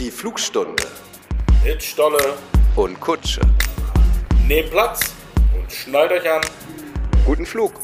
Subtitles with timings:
[0.00, 0.82] Die Flugstunde
[1.62, 2.38] Mit Stolle.
[2.74, 3.42] und Kutsche.
[4.48, 5.12] Nehmt Platz
[5.54, 6.40] und schnallt euch an.
[7.26, 7.74] Guten Flug.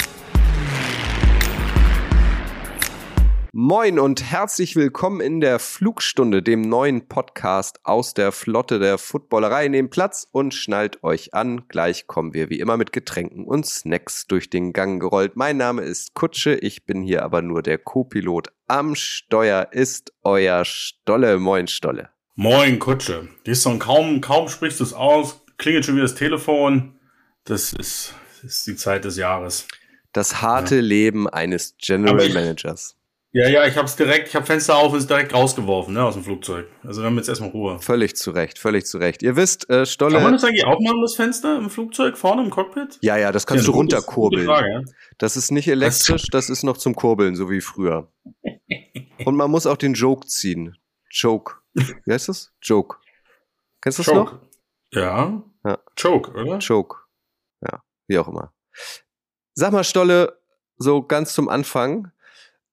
[3.58, 9.68] Moin und herzlich willkommen in der Flugstunde, dem neuen Podcast aus der Flotte der Footballerei.
[9.68, 11.66] Nehmt Platz und schnallt euch an.
[11.68, 15.36] Gleich kommen wir wie immer mit Getränken und Snacks durch den Gang gerollt.
[15.36, 18.48] Mein Name ist Kutsche, ich bin hier aber nur der Co-Pilot.
[18.66, 21.38] Am Steuer ist euer Stolle.
[21.38, 22.10] Moin Stolle.
[22.34, 23.26] Moin, Kutsche.
[23.46, 27.00] Dies so kaum, kaum sprichst du es aus, klingelt schon wieder das Telefon.
[27.44, 28.12] Das ist,
[28.42, 29.66] das ist die Zeit des Jahres.
[30.12, 32.96] Das harte Leben eines General Managers.
[33.32, 36.14] Ja, ja, ich hab's direkt, ich hab Fenster auf und es direkt rausgeworfen, ne, aus
[36.14, 36.68] dem Flugzeug.
[36.84, 37.78] Also wir haben jetzt erstmal Ruhe.
[37.80, 39.22] Völlig zu Recht, völlig zu Recht.
[39.22, 40.14] Ihr wisst, äh, Stolle.
[40.14, 42.98] Kann man das eigentlich aufmachen, das Fenster im Flugzeug, vorne im Cockpit?
[43.02, 44.46] Ja, ja, das kannst Ja, du runterkurbeln.
[44.46, 44.80] Frage, ja.
[45.18, 48.10] Das ist nicht elektrisch, das ist noch zum Kurbeln, so wie früher.
[49.24, 50.76] Und man muss auch den Joke ziehen.
[51.10, 51.56] Joke.
[51.74, 52.52] Wie heißt das?
[52.62, 52.96] Joke.
[53.82, 54.38] Kennst du das noch?
[54.92, 55.42] Ja.
[55.64, 55.78] Ja.
[56.00, 56.58] Choke, oder?
[56.58, 56.96] Joke.
[57.60, 58.54] Ja, wie auch immer.
[59.54, 60.40] Sag mal, Stolle,
[60.78, 62.12] so ganz zum Anfang.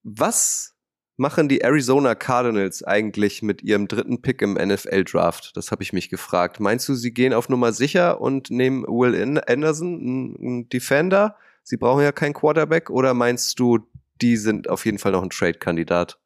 [0.04, 0.76] Was
[1.16, 5.56] machen die Arizona Cardinals eigentlich mit ihrem dritten Pick im NFL-Draft?
[5.56, 6.60] Das habe ich mich gefragt.
[6.60, 11.36] Meinst du, sie gehen auf Nummer sicher und nehmen Will Anderson, einen Defender?
[11.62, 12.90] Sie brauchen ja keinen Quarterback.
[12.90, 13.78] Oder meinst du,
[14.20, 16.18] die sind auf jeden Fall noch ein Trade-Kandidat?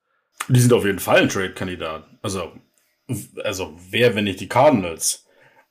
[0.48, 2.04] Die sind auf jeden Fall ein Trade-Kandidat.
[2.22, 2.52] Also,
[3.44, 5.26] also wer, wenn nicht die Cardinals?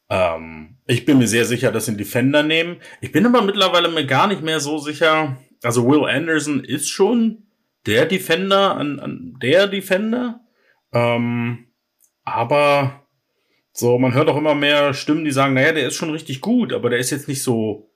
[0.10, 2.78] Ähm, ich bin mir sehr sicher, dass sie einen Defender nehmen.
[3.02, 5.38] Ich bin aber mittlerweile mir gar nicht mehr so sicher.
[5.64, 7.47] Also Will Anderson ist schon
[7.88, 10.42] der Defender an, an der Defender.
[10.94, 11.68] Ähm,
[12.24, 13.08] aber
[13.72, 16.74] so, man hört auch immer mehr Stimmen, die sagen, naja, der ist schon richtig gut,
[16.74, 17.90] aber der ist jetzt nicht so,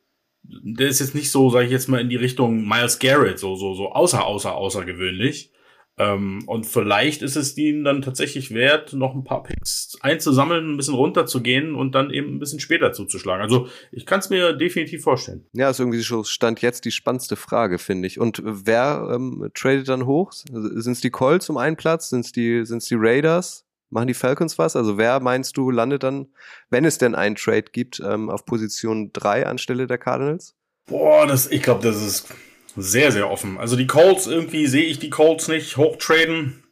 [0.43, 3.55] der ist jetzt nicht so, sage ich jetzt mal, in die Richtung Miles Garrett, so,
[3.55, 5.51] so, so außer, außer, außergewöhnlich.
[5.97, 10.77] Ähm, und vielleicht ist es ihnen dann tatsächlich wert, noch ein paar Picks einzusammeln, ein
[10.77, 13.43] bisschen runterzugehen und dann eben ein bisschen später zuzuschlagen.
[13.43, 15.45] Also ich kann es mir definitiv vorstellen.
[15.53, 18.19] Ja, ist irgendwie so Stand jetzt die spannendste Frage, finde ich.
[18.19, 20.31] Und wer ähm, tradet dann hoch?
[20.31, 22.09] Sind es die Colts um einen Platz?
[22.09, 23.65] Sind es die, sind's die Raiders?
[23.89, 24.77] Machen die Falcons was?
[24.77, 26.27] Also wer meinst du landet dann,
[26.69, 30.55] wenn es denn einen Trade gibt, ähm, auf Position 3 anstelle der Cardinals?
[30.85, 32.33] Boah, das, ich glaube, das ist
[32.75, 33.57] sehr, sehr offen.
[33.57, 36.63] Also die Colts, irgendwie sehe ich die Colts nicht hochtraden.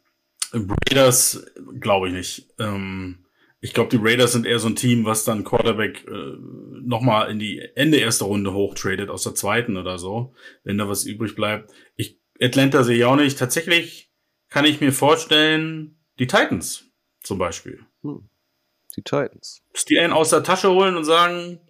[0.52, 1.44] Raiders
[1.78, 2.48] glaube ich nicht.
[2.58, 3.24] Ähm,
[3.60, 6.34] ich glaube, die Raiders sind eher so ein Team, was dann Quarterback äh,
[6.82, 10.34] nochmal in die Ende erster Runde hochtradet, aus der zweiten oder so,
[10.64, 11.70] wenn da was übrig bleibt.
[11.96, 13.38] Ich, Atlanta sehe ich auch nicht.
[13.38, 14.10] Tatsächlich
[14.48, 16.90] kann ich mir vorstellen, die Titans
[17.22, 17.84] zum Beispiel.
[18.02, 19.62] Die Titans.
[19.88, 21.60] Die einen aus der Tasche holen und sagen,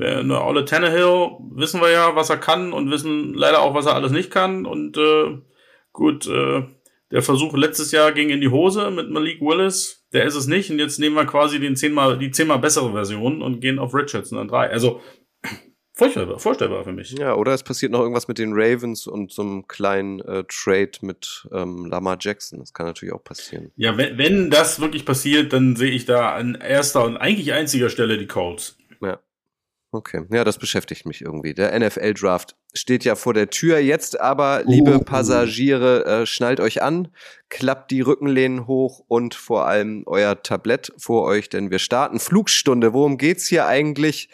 [0.00, 3.94] eine Olle Tannehill, wissen wir ja, was er kann und wissen leider auch, was er
[3.94, 4.66] alles nicht kann.
[4.66, 5.38] Und äh,
[5.92, 6.62] gut, äh,
[7.10, 10.04] der Versuch letztes Jahr ging in die Hose mit Malik Willis.
[10.12, 10.70] Der ist es nicht.
[10.70, 14.38] Und jetzt nehmen wir quasi den zehnmal, die zehnmal bessere Version und gehen auf Richardson
[14.38, 14.68] an drei.
[14.68, 15.00] Also
[15.92, 17.12] vorstellbar, vorstellbar für mich.
[17.12, 20.90] Ja, oder es passiert noch irgendwas mit den Ravens und so einem kleinen äh, Trade
[21.02, 22.58] mit ähm, Lamar Jackson.
[22.58, 23.70] Das kann natürlich auch passieren.
[23.76, 27.90] Ja, wenn, wenn das wirklich passiert, dann sehe ich da an erster und eigentlich einziger
[27.90, 28.76] Stelle die Colts.
[29.94, 31.54] Okay, ja, das beschäftigt mich irgendwie.
[31.54, 33.78] Der NFL-Draft steht ja vor der Tür.
[33.78, 34.98] Jetzt aber, liebe Uh.
[34.98, 37.12] Passagiere, äh, schnallt euch an,
[37.48, 42.92] klappt die Rückenlehnen hoch und vor allem euer Tablett vor euch, denn wir starten Flugstunde.
[42.92, 44.30] Worum geht's hier eigentlich?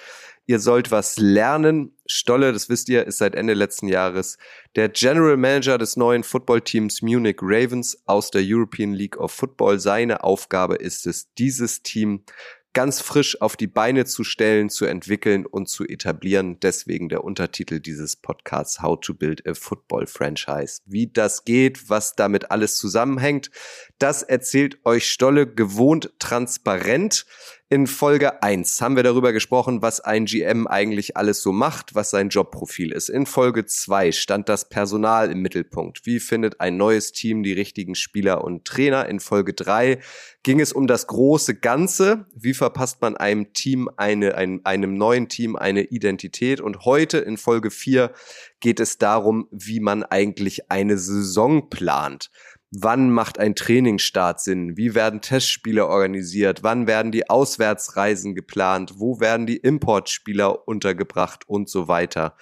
[0.46, 1.94] Ihr sollt was lernen.
[2.06, 4.38] Stolle, das wisst ihr, ist seit Ende letzten Jahres
[4.76, 9.78] der General Manager des neuen Footballteams Munich Ravens aus der European League of Football.
[9.78, 12.24] Seine Aufgabe ist es, dieses Team
[12.72, 16.60] ganz frisch auf die Beine zu stellen, zu entwickeln und zu etablieren.
[16.60, 20.80] Deswegen der Untertitel dieses Podcasts How to Build a Football Franchise.
[20.86, 23.50] Wie das geht, was damit alles zusammenhängt,
[23.98, 27.26] das erzählt euch Stolle gewohnt transparent.
[27.72, 32.10] In Folge 1 haben wir darüber gesprochen, was ein GM eigentlich alles so macht, was
[32.10, 33.08] sein Jobprofil ist.
[33.08, 36.04] In Folge 2 stand das Personal im Mittelpunkt.
[36.04, 39.08] Wie findet ein neues Team die richtigen Spieler und Trainer?
[39.08, 40.00] In Folge 3
[40.42, 42.26] ging es um das große Ganze.
[42.34, 46.60] Wie verpasst man einem Team eine, ein, einem neuen Team eine Identität?
[46.60, 48.10] Und heute in Folge 4
[48.58, 52.32] geht es darum, wie man eigentlich eine Saison plant.
[52.72, 54.76] Wann macht ein Trainingsstart Sinn?
[54.76, 56.62] Wie werden Testspiele organisiert?
[56.62, 58.94] Wann werden die Auswärtsreisen geplant?
[58.96, 62.36] Wo werden die Importspieler untergebracht und so weiter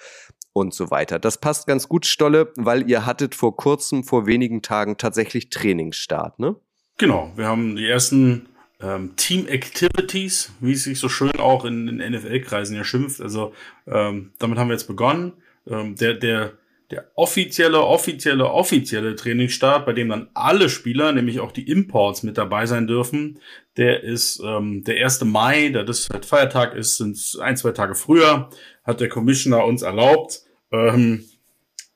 [0.53, 1.19] und so weiter.
[1.19, 6.39] Das passt ganz gut, Stolle, weil ihr hattet vor kurzem, vor wenigen Tagen tatsächlich Trainingsstart,
[6.39, 6.55] ne?
[6.97, 8.47] Genau, wir haben die ersten
[8.81, 13.21] ähm, Team Activities, wie es sich so schön auch in den NFL-Kreisen ja schimpft.
[13.21, 13.53] Also
[13.87, 15.33] ähm, damit haben wir jetzt begonnen.
[15.65, 16.53] Ähm, der, der
[16.91, 22.37] Der offizielle, offizielle, offizielle Trainingsstart, bei dem dann alle Spieler, nämlich auch die Imports mit
[22.37, 23.39] dabei sein dürfen,
[23.77, 25.23] der ist ähm, der 1.
[25.25, 28.49] Mai, da das halt Feiertag ist, sind ein, zwei Tage früher,
[28.83, 30.41] hat der Commissioner uns erlaubt.
[30.71, 31.25] Ähm,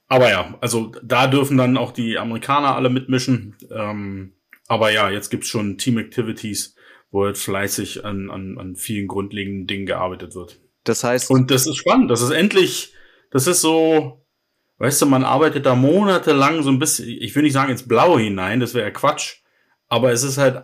[0.07, 3.55] aber ja, also da dürfen dann auch die Amerikaner alle mitmischen.
[3.71, 4.33] Ähm,
[4.67, 6.75] aber ja, jetzt gibt's schon Team Activities,
[7.09, 10.59] wo halt fleißig an, an, an vielen grundlegenden Dingen gearbeitet wird.
[10.83, 11.31] Das heißt.
[11.31, 12.11] Und das ist spannend.
[12.11, 12.93] Das ist endlich,
[13.31, 14.22] das ist so,
[14.83, 18.19] weißt du, man arbeitet da monatelang so ein bisschen, ich will nicht sagen ins Blaue
[18.19, 19.37] hinein, das wäre ja Quatsch,
[19.87, 20.61] aber es ist halt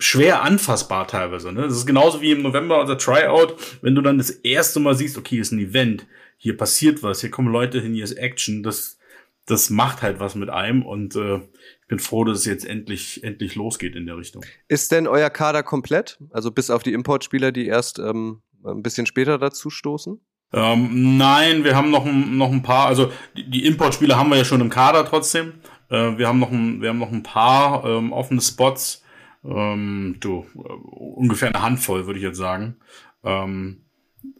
[0.00, 1.52] schwer anfassbar teilweise.
[1.52, 1.62] Ne?
[1.62, 5.16] Das ist genauso wie im November unser Tryout, wenn du dann das erste Mal siehst,
[5.16, 6.08] okay, ist ein Event,
[6.38, 8.98] hier passiert was, hier kommen Leute hin, hier ist Action, das,
[9.46, 13.22] das macht halt was mit einem und äh, ich bin froh, dass es jetzt endlich,
[13.22, 14.44] endlich losgeht in der Richtung.
[14.66, 16.18] Ist denn euer Kader komplett?
[16.30, 20.20] Also bis auf die Importspieler, die erst ähm, ein bisschen später dazu stoßen?
[20.52, 24.44] Ähm, nein, wir haben noch, noch ein paar, also die, die Importspieler haben wir ja
[24.44, 25.54] schon im Kader trotzdem.
[25.90, 29.04] Äh, wir, haben noch ein, wir haben noch ein paar ähm, offene Spots.
[29.44, 32.76] Ähm, du, äh, ungefähr eine Handvoll, würde ich jetzt sagen.
[33.24, 33.84] Ähm,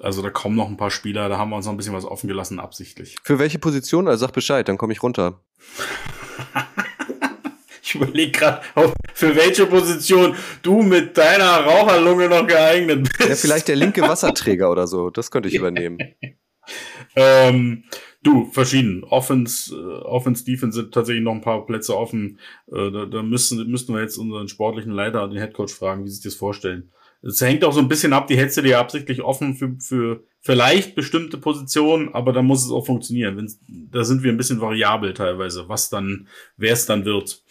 [0.00, 2.04] also da kommen noch ein paar Spieler, da haben wir uns noch ein bisschen was
[2.04, 3.16] offen gelassen, absichtlich.
[3.22, 4.08] Für welche Position?
[4.08, 5.40] Also sag Bescheid, dann komme ich runter.
[7.88, 8.60] ich überlege gerade,
[9.14, 13.28] für welche Position du mit deiner Raucherlunge noch geeignet bist.
[13.28, 15.98] Ja, vielleicht der linke Wasserträger oder so, das könnte ich übernehmen.
[17.16, 17.84] ähm,
[18.22, 19.04] du, verschieden.
[19.04, 22.38] Offense, äh, Offense, Defense sind tatsächlich noch ein paar Plätze offen.
[22.70, 26.16] Äh, da, da müssen, müssten wir jetzt unseren sportlichen Leiter den Headcoach fragen, wie sie
[26.16, 26.90] sich das vorstellen.
[27.20, 30.22] Es hängt auch so ein bisschen ab, die hättest du dir absichtlich offen für, für
[30.40, 33.36] vielleicht bestimmte Positionen, aber da muss es auch funktionieren.
[33.36, 37.42] Wenn's, da sind wir ein bisschen variabel teilweise, was dann, wer es dann wird,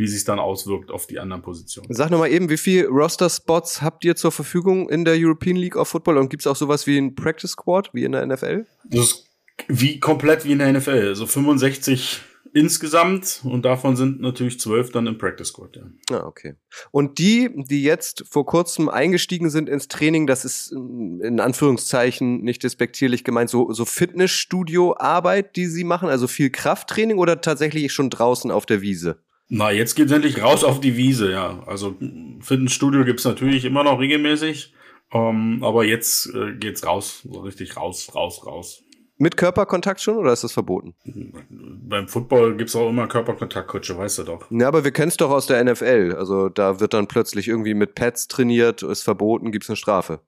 [0.00, 1.86] wie sich dann auswirkt auf die anderen Positionen.
[1.90, 5.88] Sag nochmal eben, wie viel Roster-Spots habt ihr zur Verfügung in der European League of
[5.88, 8.64] Football und gibt es auch sowas wie ein Practice Squad, wie in der NFL?
[8.84, 9.26] Das ist
[9.68, 12.22] wie komplett wie in der NFL, also 65
[12.54, 15.76] insgesamt und davon sind natürlich zwölf dann im Practice Squad.
[15.76, 16.16] Ja.
[16.16, 16.54] Ah, okay.
[16.92, 22.62] Und die, die jetzt vor kurzem eingestiegen sind ins Training, das ist in Anführungszeichen nicht
[22.62, 28.50] despektierlich gemeint, so, so Fitnessstudio-Arbeit, die sie machen, also viel Krafttraining oder tatsächlich schon draußen
[28.50, 29.18] auf der Wiese?
[29.52, 31.62] Na, jetzt geht's endlich raus auf die Wiese, ja.
[31.66, 31.96] Also
[32.40, 34.72] Fitnessstudio gibt's natürlich immer noch regelmäßig,
[35.12, 38.84] ähm, aber jetzt äh, geht's raus, so richtig raus, raus, raus.
[39.18, 40.94] Mit Körperkontakt schon oder ist das verboten?
[41.04, 44.46] Beim Football gibt's auch immer Körperkontaktkutsche, weißt du doch.
[44.50, 46.14] Ja, aber wir kennen's doch aus der NFL.
[46.16, 50.20] Also da wird dann plötzlich irgendwie mit Pads trainiert, ist verboten, gibt's eine Strafe.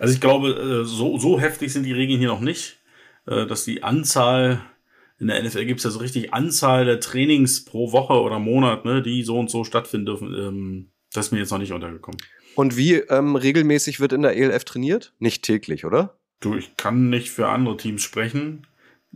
[0.00, 2.82] Also ich glaube, äh, so, so heftig sind die Regeln hier noch nicht,
[3.26, 4.60] äh, dass die Anzahl,
[5.18, 9.02] in der NFL gibt's ja so richtig Anzahl der Trainings pro Woche oder Monat, ne,
[9.02, 10.34] die so und so stattfinden dürfen.
[10.34, 12.18] Ähm, das ist mir jetzt noch nicht untergekommen.
[12.56, 15.12] Und wie ähm, regelmäßig wird in der ELF trainiert?
[15.18, 16.18] Nicht täglich, oder?
[16.40, 18.66] Du, ich kann nicht für andere Teams sprechen.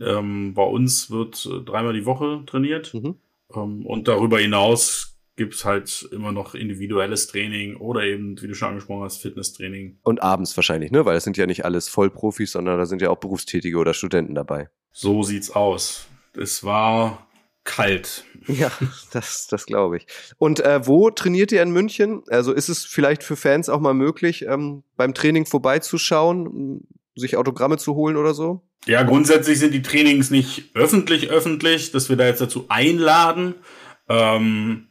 [0.01, 2.93] Ähm, bei uns wird äh, dreimal die Woche trainiert.
[2.93, 3.15] Mhm.
[3.53, 8.69] Ähm, und darüber hinaus gibt's halt immer noch individuelles Training oder eben, wie du schon
[8.69, 9.97] angesprochen hast, Fitnesstraining.
[10.03, 11.05] Und abends wahrscheinlich, ne?
[11.05, 14.35] Weil es sind ja nicht alles Vollprofis, sondern da sind ja auch Berufstätige oder Studenten
[14.35, 14.69] dabei.
[14.91, 16.07] So sieht's aus.
[16.37, 17.27] Es war
[17.63, 18.23] kalt.
[18.47, 18.71] Ja,
[19.11, 20.07] das, das glaube ich.
[20.37, 22.23] Und äh, wo trainiert ihr in München?
[22.29, 26.87] Also ist es vielleicht für Fans auch mal möglich, ähm, beim Training vorbeizuschauen?
[27.19, 28.61] sich Autogramme zu holen oder so?
[28.85, 33.55] Ja, grundsätzlich sind die Trainings nicht öffentlich öffentlich, dass wir da jetzt dazu einladen.
[34.07, 34.87] Ähm,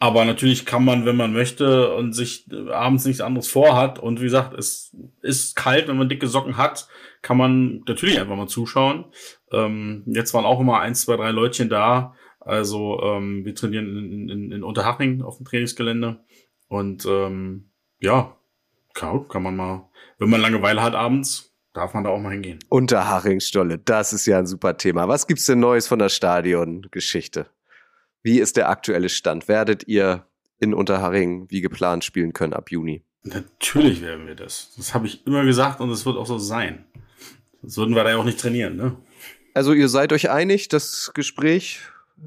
[0.00, 4.24] aber natürlich kann man, wenn man möchte und sich abends nichts anderes vorhat und wie
[4.24, 6.88] gesagt, es ist kalt, wenn man dicke Socken hat,
[7.22, 9.04] kann man natürlich einfach mal zuschauen.
[9.52, 12.14] Ähm, jetzt waren auch immer eins, zwei, drei Leutchen da.
[12.40, 16.24] Also ähm, wir trainieren in, in, in Unterhaching auf dem Trainingsgelände.
[16.66, 18.36] Und ähm, ja,
[18.94, 19.90] kann, kann man mal
[20.20, 22.58] wenn man Langeweile hat abends, darf man da auch mal hingehen.
[22.68, 25.08] Unterhachingstolle, das ist ja ein super Thema.
[25.08, 27.46] Was gibt's denn Neues von der Stadiongeschichte?
[28.22, 29.48] Wie ist der aktuelle Stand?
[29.48, 30.26] Werdet ihr
[30.58, 33.02] in Unterhaching wie geplant spielen können ab Juni?
[33.22, 34.72] Natürlich werden wir das.
[34.76, 36.84] Das habe ich immer gesagt und es wird auch so sein.
[37.62, 38.96] Sonst würden wir da ja auch nicht trainieren, ne?
[39.52, 41.80] Also ihr seid euch einig, das Gespräch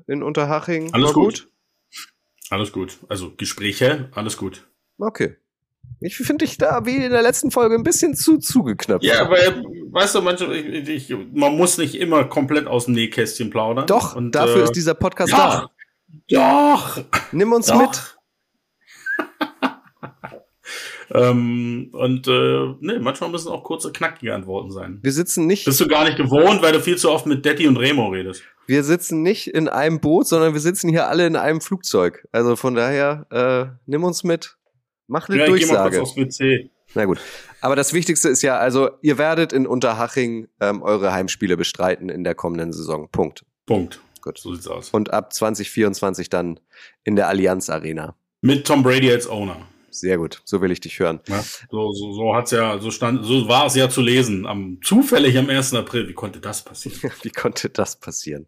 [0.07, 1.25] in Unterhaching alles war gut?
[1.25, 1.49] gut?
[2.49, 2.99] Alles gut.
[3.07, 4.67] Also Gespräche, alles gut.
[4.97, 5.37] Okay.
[5.99, 9.05] Ich finde dich da wie in der letzten Folge ein bisschen zu zugeknöpft.
[9.05, 13.49] Ja, weil, weißt du, manchmal, ich, ich, man muss nicht immer komplett aus dem Nähkästchen
[13.49, 13.87] plaudern.
[13.87, 15.71] Doch, und, dafür äh, ist dieser Podcast doch, da.
[16.29, 17.01] Doch!
[17.31, 17.81] Nimm uns doch.
[17.81, 18.17] mit.
[21.13, 24.99] ähm, und äh, nee, manchmal müssen auch kurze, knackige Antworten sein.
[25.01, 25.65] Wir sitzen nicht.
[25.65, 28.43] Bist du gar nicht gewohnt, weil du viel zu oft mit Detti und Remo redest.
[28.65, 32.25] Wir sitzen nicht in einem Boot, sondern wir sitzen hier alle in einem Flugzeug.
[32.31, 34.57] Also von daher, äh, nimm uns mit.
[35.07, 35.65] Mach eine ja, Durchsage.
[35.65, 36.69] Ich geh mal kurz aufs WC.
[36.95, 37.19] Na gut.
[37.61, 42.23] Aber das Wichtigste ist ja, also ihr werdet in Unterhaching ähm, eure Heimspiele bestreiten in
[42.23, 43.09] der kommenden Saison.
[43.11, 43.45] Punkt.
[43.65, 43.99] Punkt.
[44.23, 44.37] Gut.
[44.37, 44.89] So sieht's aus.
[44.91, 46.59] Und ab 2024 dann
[47.03, 48.15] in der Allianz Arena.
[48.39, 49.57] Mit Tom Brady als Owner.
[49.93, 51.19] Sehr gut, so will ich dich hören.
[51.27, 54.47] Ja, so, so, so hat's ja, so stand, so war es ja zu lesen.
[54.47, 55.75] Am zufällig am 1.
[55.75, 56.07] April.
[56.07, 57.11] Wie konnte das passieren?
[57.21, 58.47] Wie konnte das passieren?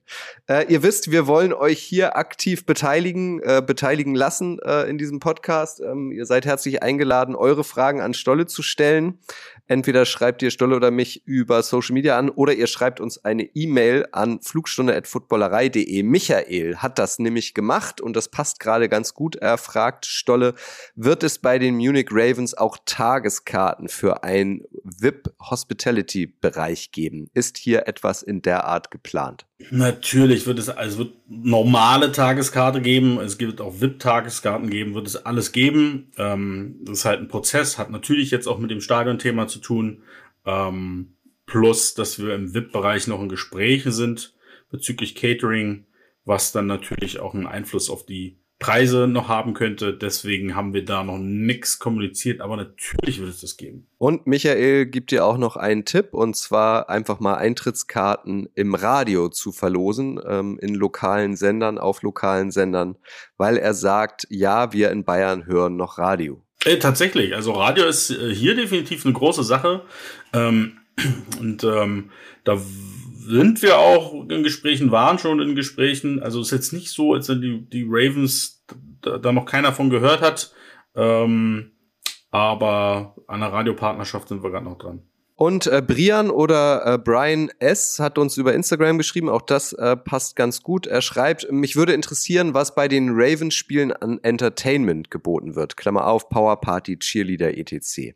[0.49, 5.19] Äh, ihr wisst, wir wollen euch hier aktiv beteiligen, äh, beteiligen lassen äh, in diesem
[5.19, 5.81] Podcast.
[5.81, 9.19] Ähm, ihr seid herzlich eingeladen, eure Fragen an Stolle zu stellen.
[9.67, 13.43] Entweder schreibt ihr Stolle oder mich über Social Media an oder ihr schreibt uns eine
[13.55, 16.03] E-Mail an flugstunde.footballerei.de.
[16.03, 19.35] Michael hat das nämlich gemacht und das passt gerade ganz gut.
[19.35, 20.53] Er fragt Stolle,
[20.95, 27.29] wird es bei den Munich Ravens auch Tageskarten für ein VIP-Hospitality-Bereich geben?
[27.33, 29.45] Ist hier etwas in der Art geplant?
[29.71, 35.15] Natürlich wird es, also wird normale Tageskarte geben, es wird auch VIP-Tageskarten geben, wird es
[35.15, 36.11] alles geben.
[36.17, 40.03] Ähm, das ist halt ein Prozess, hat natürlich jetzt auch mit dem Stadionthema zu tun.
[40.45, 41.15] Ähm,
[41.45, 44.33] plus, dass wir im VIP-Bereich noch in Gesprächen sind
[44.69, 45.85] bezüglich Catering,
[46.25, 49.93] was dann natürlich auch einen Einfluss auf die Preise noch haben könnte.
[49.93, 53.85] Deswegen haben wir da noch nichts kommuniziert, aber natürlich wird es das geben.
[53.99, 59.29] Und Michael gibt dir auch noch einen Tipp, und zwar einfach mal Eintrittskarten im Radio
[59.29, 62.95] zu verlosen, ähm, in lokalen Sendern, auf lokalen Sendern,
[63.37, 66.41] weil er sagt, ja, wir in Bayern hören noch Radio.
[66.65, 69.83] Äh, tatsächlich, also Radio ist äh, hier definitiv eine große Sache.
[70.33, 70.79] Ähm,
[71.39, 72.09] und ähm,
[72.43, 72.57] da
[73.27, 76.19] sind wir auch in Gesprächen, waren schon in Gesprächen.
[76.21, 78.54] Also ist jetzt nicht so, als wenn die, die Ravens
[79.01, 80.53] da, noch keiner von gehört hat.
[80.95, 81.71] Ähm,
[82.31, 85.03] aber an einer Radiopartnerschaft sind wir gerade noch dran.
[85.37, 87.99] Und äh, Brian oder äh, Brian S.
[87.99, 90.87] hat uns über Instagram geschrieben, auch das äh, passt ganz gut.
[90.87, 95.75] Er schreibt, mich würde interessieren, was bei den Ravens-Spielen an Entertainment geboten wird.
[95.75, 98.15] Klammer auf, Power Party, Cheerleader, etc.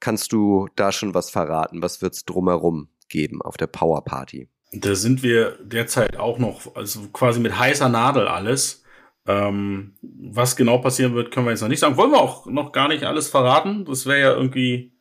[0.00, 1.82] Kannst du da schon was verraten?
[1.82, 4.48] Was wird's drumherum geben auf der Power Party?
[4.72, 8.83] Da sind wir derzeit auch noch, also quasi mit heißer Nadel alles.
[9.26, 11.96] Ähm, was genau passieren wird, können wir jetzt noch nicht sagen.
[11.96, 13.84] Wollen wir auch noch gar nicht alles verraten.
[13.84, 14.94] Das wäre ja irgendwie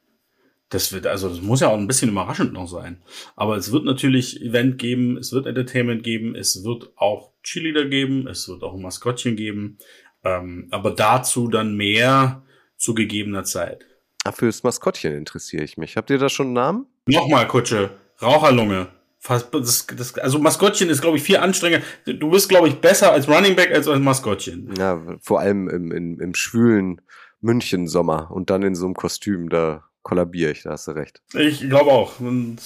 [0.73, 3.01] das wird, also das muss ja auch ein bisschen überraschend noch sein.
[3.35, 8.27] Aber es wird natürlich Event geben, es wird Entertainment geben, es wird auch Cheerleader geben,
[8.27, 9.77] es wird auch ein Maskottchen geben.
[10.23, 12.43] Ähm, aber dazu dann mehr
[12.75, 13.85] zu gegebener Zeit.
[14.23, 15.97] Ach, fürs Maskottchen interessiere ich mich.
[15.97, 16.85] Habt ihr da schon einen Namen?
[17.05, 17.91] Nochmal, Kutsche.
[18.21, 18.87] Raucherlunge.
[19.27, 21.85] Das, das, also Maskottchen ist, glaube ich, viel anstrengender.
[22.05, 24.73] Du bist, glaube ich, besser als Running Back als als Maskottchen.
[24.77, 27.01] Ja, vor allem im, im, im schwülen
[27.39, 31.21] München-Sommer und dann in so einem Kostüm, da kollabiere ich, da hast du recht.
[31.33, 32.19] Ich glaube auch.
[32.19, 32.57] Und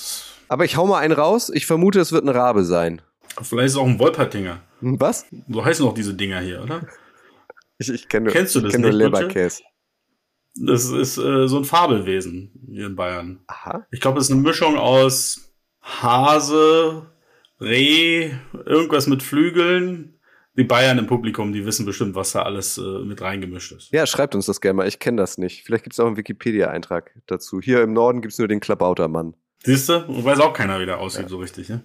[0.48, 1.52] Aber ich hau mal einen raus.
[1.54, 3.02] Ich vermute, es wird ein Rabe sein.
[3.42, 4.62] vielleicht ist es auch ein Wolpertinger.
[4.80, 5.26] Hm, Was?
[5.50, 6.82] So heißen auch diese Dinger hier, oder?
[7.80, 8.94] Ich, ich kenne Kennst du das kenn nicht?
[8.94, 9.62] Leberkäse.
[10.56, 13.42] Das ist äh, so ein Fabelwesen hier in Bayern.
[13.46, 13.86] Aha.
[13.92, 15.47] Ich glaube, es ist eine Mischung aus
[15.88, 17.08] Hase,
[17.60, 18.32] Reh,
[18.66, 20.14] irgendwas mit Flügeln.
[20.58, 23.92] Die Bayern im Publikum, die wissen bestimmt, was da alles äh, mit reingemischt ist.
[23.92, 24.88] Ja, schreibt uns das gerne mal.
[24.88, 25.64] Ich kenne das nicht.
[25.64, 27.62] Vielleicht gibt es auch einen Wikipedia-Eintrag dazu.
[27.62, 29.36] Hier im Norden gibt es nur den Klabautermann.
[29.64, 30.04] Siehst du?
[30.08, 31.70] Weiß auch keiner, wie der aussieht, so richtig.
[31.70, 31.84] Ne?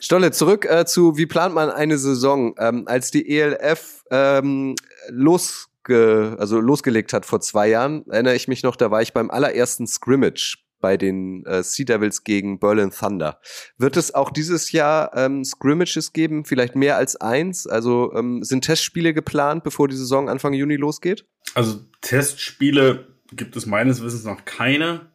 [0.00, 2.54] Stolle, zurück äh, zu, wie plant man eine Saison?
[2.58, 4.74] Ähm, als die ELF ähm,
[5.08, 9.30] losge also losgelegt hat vor zwei Jahren, erinnere ich mich noch, da war ich beim
[9.30, 13.40] allerersten Scrimmage bei den äh, Sea Devils gegen Berlin Thunder.
[13.78, 17.66] Wird es auch dieses Jahr ähm, Scrimmages geben, vielleicht mehr als eins?
[17.66, 21.26] Also ähm, sind Testspiele geplant, bevor die Saison Anfang Juni losgeht?
[21.54, 25.10] Also Testspiele gibt es meines Wissens noch keine.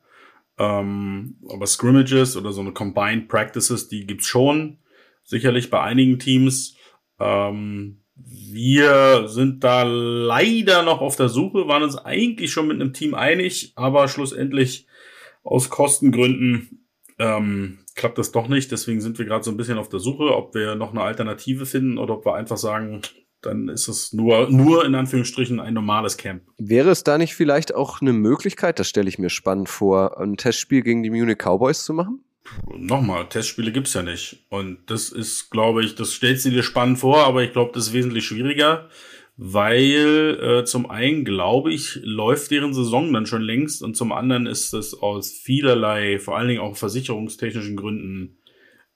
[0.57, 4.79] Ähm, aber Scrimmages oder so eine Combined Practices, die gibt's schon.
[5.23, 6.75] Sicherlich bei einigen Teams.
[7.19, 12.93] Ähm, wir sind da leider noch auf der Suche, waren uns eigentlich schon mit einem
[12.93, 14.87] Team einig, aber schlussendlich
[15.45, 16.87] aus Kostengründen
[17.17, 18.71] ähm, klappt das doch nicht.
[18.71, 21.65] Deswegen sind wir gerade so ein bisschen auf der Suche, ob wir noch eine Alternative
[21.65, 23.01] finden oder ob wir einfach sagen,
[23.41, 26.41] dann ist es nur, nur in Anführungsstrichen ein normales Camp.
[26.57, 30.35] Wäre es da nicht vielleicht auch eine Möglichkeit, das stelle ich mir spannend vor, ein
[30.35, 32.23] Testspiel gegen die Munich Cowboys zu machen?
[32.75, 34.45] Nochmal, Testspiele gibt's ja nicht.
[34.49, 37.87] Und das ist, glaube ich, das stellst du dir spannend vor, aber ich glaube, das
[37.87, 38.89] ist wesentlich schwieriger,
[39.37, 44.45] weil äh, zum einen, glaube ich, läuft deren Saison dann schon längst und zum anderen
[44.45, 48.37] ist es aus vielerlei, vor allen Dingen auch versicherungstechnischen Gründen,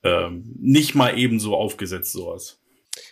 [0.04, 2.62] ähm, nicht mal ebenso aufgesetzt sowas.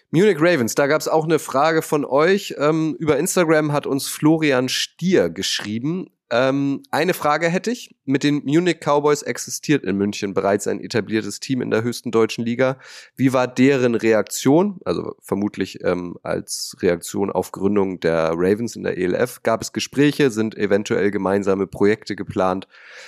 [0.09, 2.55] Munich Ravens, da gab es auch eine Frage von euch.
[2.57, 6.09] Ähm, über Instagram hat uns Florian Stier geschrieben.
[6.29, 7.95] Ähm, eine Frage hätte ich.
[8.03, 12.43] Mit den Munich Cowboys existiert in München bereits ein etabliertes Team in der höchsten deutschen
[12.43, 12.79] Liga.
[13.15, 14.79] Wie war deren Reaktion?
[14.83, 19.41] Also vermutlich ähm, als Reaktion auf Gründung der Ravens in der ELF.
[19.43, 20.29] Gab es Gespräche?
[20.29, 22.67] Sind eventuell gemeinsame Projekte geplant,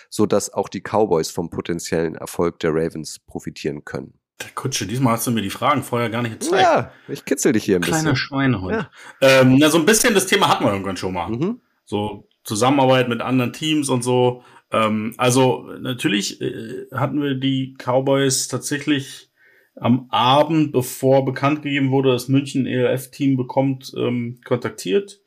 [0.09, 4.13] sodass auch die Cowboys vom potenziellen Erfolg der Ravens profitieren können?
[4.41, 6.63] Der Kutsche, diesmal hast du mir die Fragen vorher gar nicht gezeigt.
[6.63, 8.15] Ja, ich kitzel dich hier ein Kleiner bisschen.
[8.15, 8.73] Schweinehund.
[8.73, 8.89] Ja.
[9.19, 11.27] Ähm, na, so ein bisschen das Thema hatten wir irgendwann schon mal.
[11.29, 11.59] Mhm.
[11.83, 14.43] So Zusammenarbeit mit anderen Teams und so.
[14.71, 19.29] Ähm, also natürlich äh, hatten wir die Cowboys tatsächlich
[19.75, 25.21] am Abend, bevor bekannt gegeben wurde, dass München ELF-Team bekommt, ähm, kontaktiert.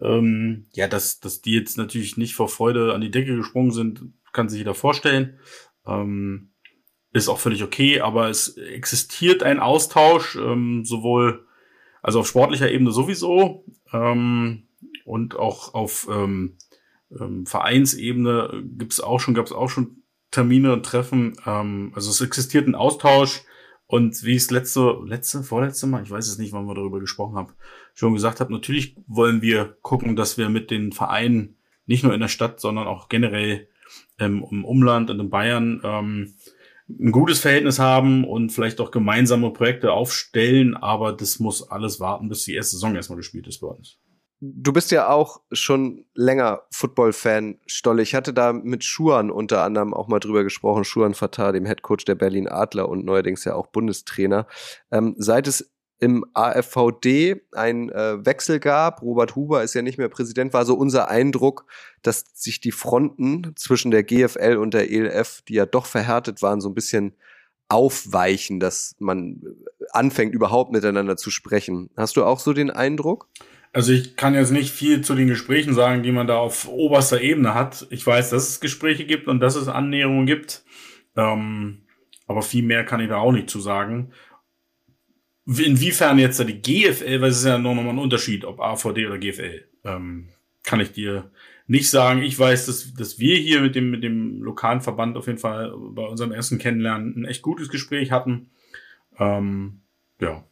[0.00, 4.00] Ähm, ja, dass, dass die jetzt natürlich nicht vor Freude an die Decke gesprungen sind,
[4.32, 5.38] kann sich jeder vorstellen.
[5.86, 6.52] Ähm,
[7.12, 11.46] ist auch völlig okay, aber es existiert ein Austausch, ähm, sowohl
[12.02, 14.67] also auf sportlicher Ebene sowieso ähm,
[15.08, 16.58] und auch auf ähm,
[17.18, 21.36] ähm, Vereinsebene gibt's auch schon, gab es auch schon Termine und Treffen.
[21.46, 23.42] Ähm, also es existiert ein Austausch
[23.86, 27.00] und wie ich es letzte, letzte, vorletzte Mal, ich weiß es nicht, wann wir darüber
[27.00, 27.54] gesprochen haben,
[27.94, 32.20] schon gesagt habe, natürlich wollen wir gucken, dass wir mit den Vereinen nicht nur in
[32.20, 33.68] der Stadt, sondern auch generell
[34.18, 36.34] ähm, im Umland und in Bayern ähm,
[36.86, 42.28] ein gutes Verhältnis haben und vielleicht auch gemeinsame Projekte aufstellen, aber das muss alles warten,
[42.28, 43.98] bis die erste Saison erstmal gespielt ist bei uns.
[44.40, 48.02] Du bist ja auch schon länger Football-Fan, Stolle.
[48.02, 52.04] Ich hatte da mit Schuan unter anderem auch mal drüber gesprochen, Schuan Fatah, dem Headcoach
[52.06, 54.46] der Berlin Adler und neuerdings ja auch Bundestrainer.
[54.92, 60.08] Ähm, seit es im AFVD ein äh, Wechsel gab, Robert Huber ist ja nicht mehr
[60.08, 61.66] Präsident, war so unser Eindruck,
[62.02, 66.60] dass sich die Fronten zwischen der GFL und der ELF, die ja doch verhärtet waren,
[66.60, 67.14] so ein bisschen
[67.68, 69.42] aufweichen, dass man
[69.90, 71.90] anfängt überhaupt miteinander zu sprechen.
[71.96, 73.28] Hast du auch so den Eindruck?
[73.78, 77.20] Also ich kann jetzt nicht viel zu den Gesprächen sagen, die man da auf oberster
[77.20, 77.86] Ebene hat.
[77.90, 80.64] Ich weiß, dass es Gespräche gibt und dass es Annäherungen gibt.
[81.14, 81.82] Ähm,
[82.26, 84.10] aber viel mehr kann ich da auch nicht zu sagen.
[85.46, 89.06] Inwiefern jetzt da die GFL, weil es ist ja noch mal ein Unterschied, ob AVD
[89.06, 90.30] oder GFL, ähm,
[90.64, 91.30] kann ich dir
[91.68, 92.24] nicht sagen.
[92.24, 95.72] Ich weiß, dass, dass wir hier mit dem, mit dem lokalen Verband auf jeden Fall
[95.92, 98.50] bei unserem ersten Kennenlernen ein echt gutes Gespräch hatten.
[99.20, 99.82] Ähm,
[100.20, 100.42] ja,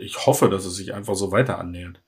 [0.00, 2.02] ich hoffe, dass es sich einfach so weiter annähert.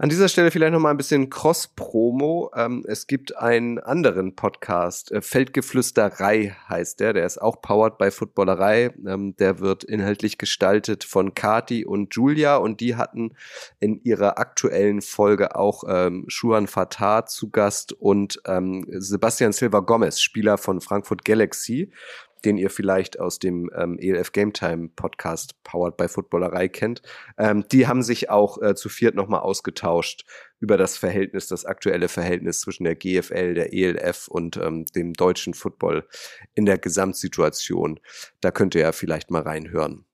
[0.00, 2.52] An dieser Stelle vielleicht noch mal ein bisschen Cross-Promo.
[2.56, 7.12] Ähm, es gibt einen anderen Podcast, äh, Feldgeflüsterei heißt der.
[7.12, 8.94] Der ist auch powered bei Footballerei.
[9.06, 13.36] Ähm, der wird inhaltlich gestaltet von Kati und Julia und die hatten
[13.78, 20.18] in ihrer aktuellen Folge auch ähm, Schuan Fatah zu Gast und ähm, Sebastian Silva Gomez,
[20.18, 21.92] Spieler von Frankfurt Galaxy
[22.40, 27.02] den ihr vielleicht aus dem ähm, ELF Game Time Podcast Powered by Footballerei kennt.
[27.38, 30.24] Ähm, die haben sich auch äh, zu viert nochmal ausgetauscht
[30.58, 35.54] über das Verhältnis, das aktuelle Verhältnis zwischen der GFL, der ELF und ähm, dem deutschen
[35.54, 36.06] Football
[36.54, 38.00] in der Gesamtsituation.
[38.40, 40.04] Da könnt ihr ja vielleicht mal reinhören.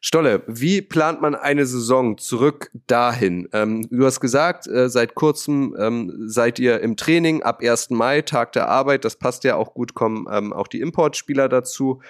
[0.00, 3.48] Stolle, wie plant man eine Saison zurück dahin?
[3.52, 7.90] Ähm, du hast gesagt, äh, seit kurzem ähm, seid ihr im Training ab 1.
[7.90, 9.04] Mai, Tag der Arbeit.
[9.04, 12.00] Das passt ja auch gut, kommen ähm, auch die Importspieler dazu.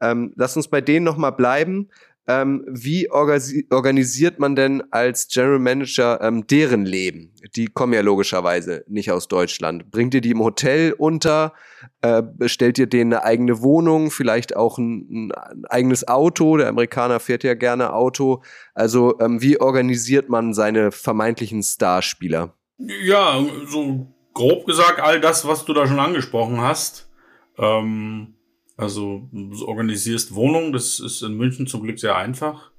[0.00, 1.88] Ähm, lass uns bei denen nochmal bleiben
[2.28, 7.32] ähm, wie organisiert man denn als General Manager ähm, deren Leben?
[7.56, 9.90] Die kommen ja logischerweise nicht aus Deutschland.
[9.90, 11.54] Bringt ihr die im Hotel unter?
[12.02, 14.10] Äh, bestellt ihr denen eine eigene Wohnung?
[14.10, 16.58] Vielleicht auch ein, ein, eigenes Auto?
[16.58, 18.42] Der Amerikaner fährt ja gerne Auto.
[18.74, 22.54] Also ähm, wie organisiert man seine vermeintlichen Starspieler?
[22.76, 27.08] Ja, so grob gesagt, all das, was du da schon angesprochen hast.
[27.56, 28.34] Ähm
[28.78, 32.70] also du organisierst Wohnung, das ist in München zum Glück sehr einfach.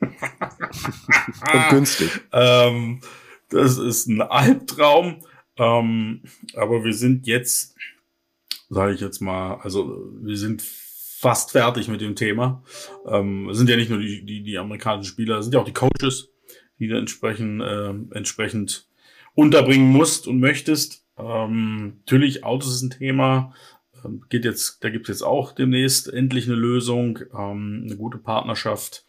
[0.00, 2.10] Und günstig.
[2.32, 3.00] Ähm,
[3.50, 5.24] das ist ein Albtraum.
[5.58, 6.22] Ähm,
[6.54, 7.74] aber wir sind jetzt,
[8.68, 12.62] sage ich jetzt mal, also wir sind fast fertig mit dem Thema.
[13.06, 15.64] Ähm, es sind ja nicht nur die, die, die amerikanischen Spieler, es sind ja auch
[15.64, 16.30] die Coaches,
[16.78, 18.86] die du entsprechend, äh, entsprechend
[19.34, 21.04] unterbringen musst und möchtest.
[21.18, 23.52] Ähm, natürlich, Autos ist ein Thema.
[24.04, 28.18] Ähm, geht jetzt, da gibt es jetzt auch demnächst endlich eine Lösung, ähm, eine gute
[28.18, 29.04] Partnerschaft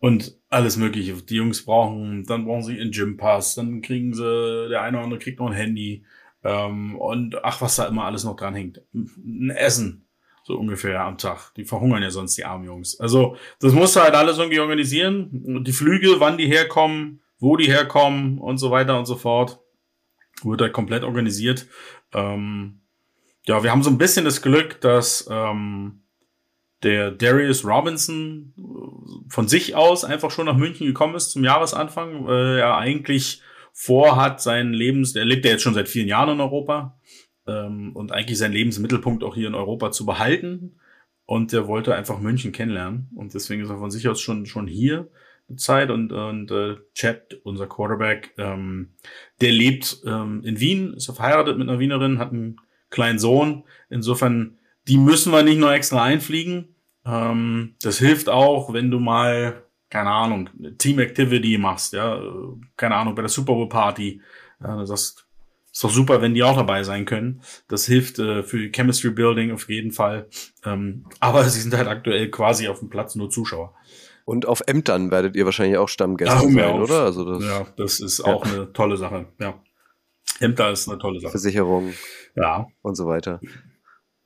[0.00, 1.14] und alles Mögliche.
[1.14, 5.20] Die Jungs brauchen, dann brauchen sie einen Gympass, dann kriegen sie, der eine oder andere
[5.20, 6.04] kriegt noch ein Handy
[6.44, 8.82] ähm, und ach, was da immer alles noch dran hängt.
[8.92, 10.06] Ein Essen,
[10.44, 11.54] so ungefähr am Tag.
[11.54, 13.00] Die verhungern ja sonst, die armen Jungs.
[13.00, 15.64] Also, das musst du halt alles irgendwie organisieren.
[15.64, 19.58] Die Flüge, wann die herkommen, wo die herkommen und so weiter und so fort.
[20.42, 21.66] Wird halt komplett organisiert.
[22.12, 22.80] Ähm,
[23.46, 26.02] ja, wir haben so ein bisschen das Glück, dass ähm,
[26.82, 32.26] der Darius Robinson äh, von sich aus einfach schon nach München gekommen ist zum Jahresanfang,
[32.26, 36.40] weil er eigentlich vorhat, sein Lebens, er lebt ja jetzt schon seit vielen Jahren in
[36.40, 36.98] Europa
[37.46, 40.76] ähm, und eigentlich seinen Lebensmittelpunkt auch hier in Europa zu behalten.
[41.26, 43.08] Und er wollte einfach München kennenlernen.
[43.14, 45.08] Und deswegen ist er von sich aus schon, schon hier
[45.56, 45.90] Zeit.
[45.90, 48.94] Und, und äh, Chad, unser Quarterback, ähm,
[49.40, 52.60] der lebt ähm, in Wien, ist verheiratet mit einer Wienerin, hat einen
[52.94, 53.64] kleinen Sohn.
[53.90, 56.74] Insofern, die müssen wir nicht nur extra einfliegen.
[57.04, 62.20] Ähm, das hilft auch, wenn du mal, keine Ahnung, Team Activity machst, ja,
[62.76, 64.22] keine Ahnung, bei der Super Bowl Party.
[64.62, 65.26] Ja, du sagst,
[65.70, 67.42] ist doch super, wenn die auch dabei sein können.
[67.68, 70.28] Das hilft äh, für Chemistry Building auf jeden Fall.
[70.64, 73.74] Ähm, aber sie sind halt aktuell quasi auf dem Platz nur Zuschauer.
[74.24, 77.02] Und auf Ämtern werdet ihr wahrscheinlich auch Stammgäste sein, oder?
[77.02, 78.52] Also das, ja, das ist auch ja.
[78.52, 79.26] eine tolle Sache.
[79.38, 79.60] Ja.
[80.40, 81.32] Ämter ist eine tolle Sache.
[81.32, 81.92] Versicherung.
[82.34, 82.66] Ja.
[82.82, 83.40] Und so weiter.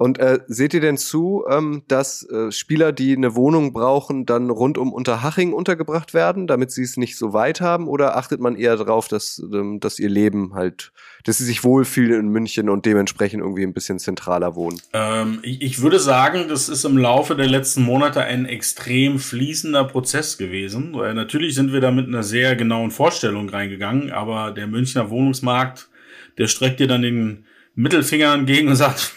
[0.00, 4.48] Und äh, seht ihr denn zu, ähm, dass äh, Spieler, die eine Wohnung brauchen, dann
[4.48, 7.88] rund um Unterhaching untergebracht werden, damit sie es nicht so weit haben?
[7.88, 10.92] Oder achtet man eher darauf, dass, ähm, dass ihr Leben halt,
[11.24, 14.80] dass sie sich wohlfühlen in München und dementsprechend irgendwie ein bisschen zentraler wohnen?
[14.92, 19.82] Ähm, ich, ich würde sagen, das ist im Laufe der letzten Monate ein extrem fließender
[19.82, 20.94] Prozess gewesen.
[20.94, 25.90] Weil natürlich sind wir da mit einer sehr genauen Vorstellung reingegangen, aber der Münchner Wohnungsmarkt,
[26.38, 27.46] der streckt dir dann den
[27.78, 29.14] Mittelfinger entgegen und sagt,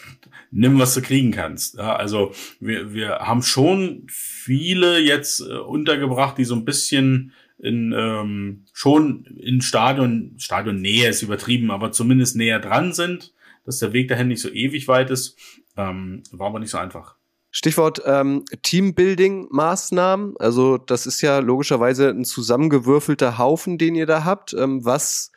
[0.51, 1.75] nimm, was du kriegen kannst.
[1.75, 7.93] Ja, also wir, wir haben schon viele jetzt äh, untergebracht, die so ein bisschen in
[7.95, 13.33] ähm, schon in Stadion, Stadion Nähe ist übertrieben, aber zumindest näher dran sind,
[13.65, 15.37] dass der Weg dahin nicht so ewig weit ist.
[15.75, 17.15] Ähm, war aber nicht so einfach.
[17.49, 20.35] Stichwort ähm, Teambuilding-Maßnahmen.
[20.37, 24.53] Also das ist ja logischerweise ein zusammengewürfelter Haufen, den ihr da habt.
[24.53, 25.31] Ähm, was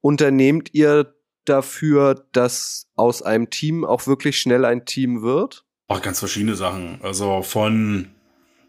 [0.00, 5.64] unternehmt ihr dafür, dass aus einem Team auch wirklich schnell ein Team wird?
[5.88, 6.98] Ach, ganz verschiedene Sachen.
[7.02, 8.08] Also von,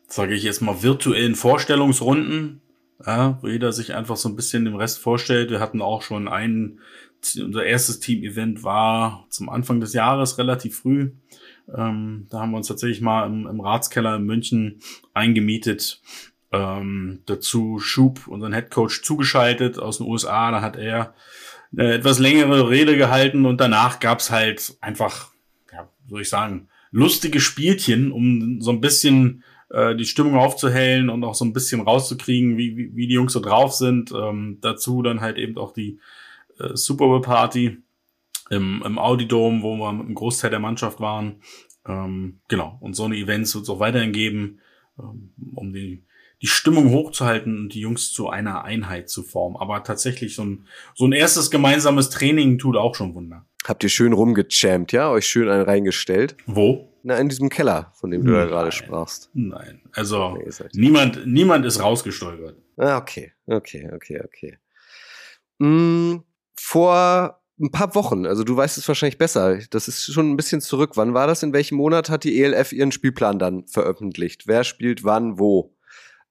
[0.07, 2.61] sage ich jetzt mal, virtuellen Vorstellungsrunden,
[3.05, 5.49] ja, wo jeder sich einfach so ein bisschen dem Rest vorstellt.
[5.49, 6.79] Wir hatten auch schon ein,
[7.41, 11.11] unser erstes Team-Event war zum Anfang des Jahres relativ früh.
[11.73, 14.79] Ähm, da haben wir uns tatsächlich mal im, im Ratskeller in München
[15.13, 16.01] eingemietet.
[16.51, 20.51] Ähm, dazu Schub, unseren Headcoach, zugeschaltet aus den USA.
[20.51, 21.15] Da hat er
[21.71, 25.31] eine etwas längere Rede gehalten und danach gab's halt einfach,
[25.71, 31.23] ja, soll ich sagen, lustige Spielchen, um so ein bisschen äh, die Stimmung aufzuhellen und
[31.23, 34.11] auch so ein bisschen rauszukriegen, wie, wie, wie die Jungs so drauf sind.
[34.11, 35.99] Ähm, dazu dann halt eben auch die
[36.59, 37.77] äh, Super Bowl Party
[38.49, 41.41] im, im Audi Dome, wo wir mit einem Großteil der Mannschaft waren.
[41.87, 44.59] Ähm, genau, und so eine Events wird es auch weiterhin geben,
[44.99, 46.03] ähm, um die
[46.41, 49.57] die Stimmung hochzuhalten und die Jungs zu einer Einheit zu formen.
[49.57, 53.45] Aber tatsächlich so ein, so ein erstes gemeinsames Training tut auch schon Wunder.
[53.65, 55.09] Habt ihr schön rumgechampt, ja?
[55.09, 56.35] Euch schön einen reingestellt?
[56.45, 56.91] Wo?
[57.03, 58.41] Na, in diesem Keller, von dem du Nein.
[58.41, 59.29] da gerade sprachst.
[59.33, 62.57] Nein, also nee, niemand, niemand ist rausgestolpert.
[62.77, 64.57] Ah, okay, okay, okay, okay.
[65.59, 66.23] Hm,
[66.55, 70.61] vor ein paar Wochen, also du weißt es wahrscheinlich besser, das ist schon ein bisschen
[70.61, 70.91] zurück.
[70.95, 71.43] Wann war das?
[71.43, 74.47] In welchem Monat hat die ELF ihren Spielplan dann veröffentlicht?
[74.47, 75.75] Wer spielt wann, wo?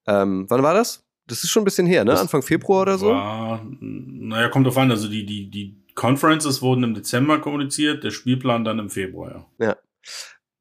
[0.07, 1.03] Ähm, wann war das?
[1.27, 2.11] Das ist schon ein bisschen her, ne?
[2.11, 3.09] Das Anfang Februar oder so?
[3.09, 4.91] War, naja, kommt drauf an.
[4.91, 9.67] Also die, die, die Conferences wurden im Dezember kommuniziert, der Spielplan dann im Februar, ja.
[9.67, 9.75] ja.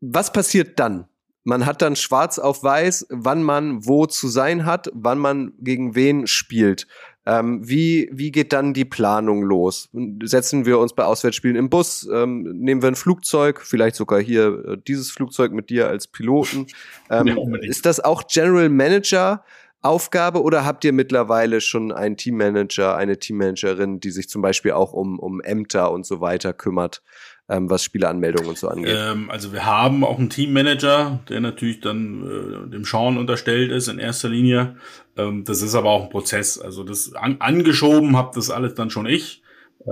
[0.01, 1.07] Was passiert dann?
[1.43, 5.95] Man hat dann schwarz auf weiß, wann man wo zu sein hat, wann man gegen
[5.95, 6.87] wen spielt.
[7.27, 9.89] Ähm, wie, wie geht dann die Planung los?
[10.23, 12.07] Setzen wir uns bei Auswärtsspielen im Bus?
[12.13, 13.63] Ähm, nehmen wir ein Flugzeug?
[13.63, 16.67] Vielleicht sogar hier äh, dieses Flugzeug mit dir als Piloten?
[17.11, 19.45] Ähm, ja, ist das auch General Manager
[19.85, 24.95] Aufgabe oder habt ihr mittlerweile schon einen Teammanager, eine Teammanagerin, die sich zum Beispiel auch
[24.95, 27.03] um, um Ämter und so weiter kümmert?
[27.49, 28.97] Ähm, was Spieleranmeldungen und so angeht?
[28.97, 33.89] Ähm, also wir haben auch einen Teammanager, der natürlich dann äh, dem Schauen unterstellt ist
[33.89, 34.77] in erster Linie.
[35.17, 36.59] Ähm, das ist aber auch ein Prozess.
[36.59, 39.43] Also das an, angeschoben habe das alles dann schon ich.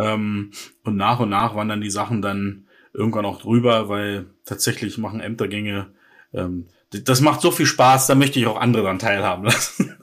[0.01, 0.53] Ähm,
[0.85, 5.21] und nach und nach waren dann die Sachen dann irgendwann auch drüber, weil tatsächlich machen
[5.21, 5.93] Ämtergänge,
[6.33, 9.97] ähm, das macht so viel Spaß, da möchte ich auch andere dann teilhaben lassen.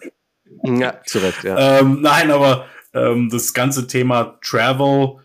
[0.64, 1.80] Ja, zu Recht, ja.
[1.80, 5.18] Ähm, nein, aber ähm, das ganze Thema Travel,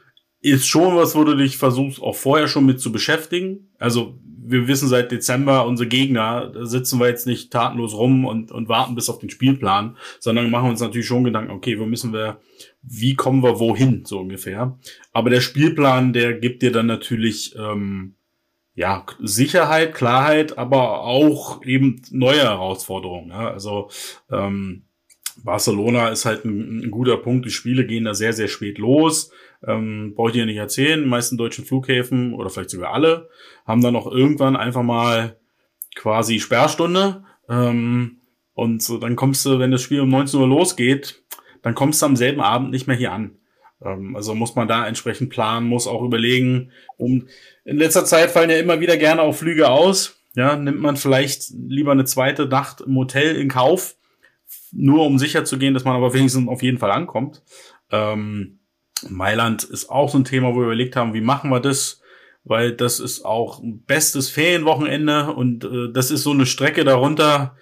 [0.45, 3.71] ist schon was, wo du dich versuchst, auch vorher schon mit zu beschäftigen.
[3.79, 8.53] Also wir wissen seit Dezember, unsere Gegner, da sitzen wir jetzt nicht tatenlos rum und,
[8.53, 12.13] und warten bis auf den Spielplan, sondern machen uns natürlich schon Gedanken, okay, wo müssen
[12.13, 12.41] wir,
[12.83, 14.79] wie kommen wir wohin, so ungefähr.
[15.15, 18.17] Aber der Spielplan, der gibt dir dann natürlich ähm,
[18.75, 23.31] ja Sicherheit, Klarheit, aber auch eben neue Herausforderungen.
[23.31, 23.51] Ja?
[23.51, 23.89] Also
[24.31, 24.83] ähm,
[25.43, 27.47] Barcelona ist halt ein, ein guter Punkt.
[27.47, 29.31] Die Spiele gehen da sehr, sehr spät los.
[29.67, 31.03] Ähm, brauche ich dir nicht erzählen.
[31.03, 33.29] Die meisten deutschen Flughäfen oder vielleicht sogar alle
[33.67, 35.39] haben dann auch irgendwann einfach mal
[35.95, 37.25] quasi Sperrstunde.
[37.49, 38.21] Ähm,
[38.53, 41.23] und dann kommst du, wenn das Spiel um 19 Uhr losgeht,
[41.63, 43.39] dann kommst du am selben Abend nicht mehr hier an.
[43.85, 46.71] Ähm, also muss man da entsprechend planen, muss auch überlegen.
[46.97, 47.27] Um,
[47.65, 50.21] in letzter Zeit fallen ja immer wieder gerne auch Flüge aus.
[50.37, 53.97] Ja, nimmt man vielleicht lieber eine zweite Nacht im Hotel in Kauf,
[54.75, 57.43] nur um sicher zu gehen, dass man aber wenigstens auf jeden Fall ankommt.
[57.91, 58.61] Ähm,
[59.09, 62.01] Mailand ist auch so ein Thema, wo wir überlegt haben, wie machen wir das?
[62.45, 67.57] Weil das ist auch ein bestes Ferienwochenende und äh, das ist so eine Strecke darunter,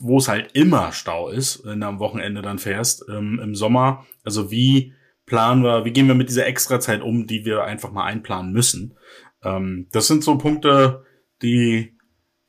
[0.00, 4.04] wo es halt immer Stau ist, wenn du am Wochenende dann fährst ähm, im Sommer.
[4.24, 4.92] Also wie
[5.26, 8.96] planen wir, wie gehen wir mit dieser Extrazeit um, die wir einfach mal einplanen müssen?
[9.42, 11.04] Ähm, das sind so Punkte,
[11.42, 11.93] die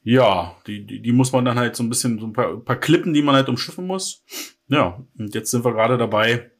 [0.05, 2.79] ja, die, die, die muss man dann halt so ein bisschen, so ein paar, paar
[2.79, 4.23] Klippen, die man halt umschiffen muss.
[4.67, 6.51] Ja, und jetzt sind wir gerade dabei,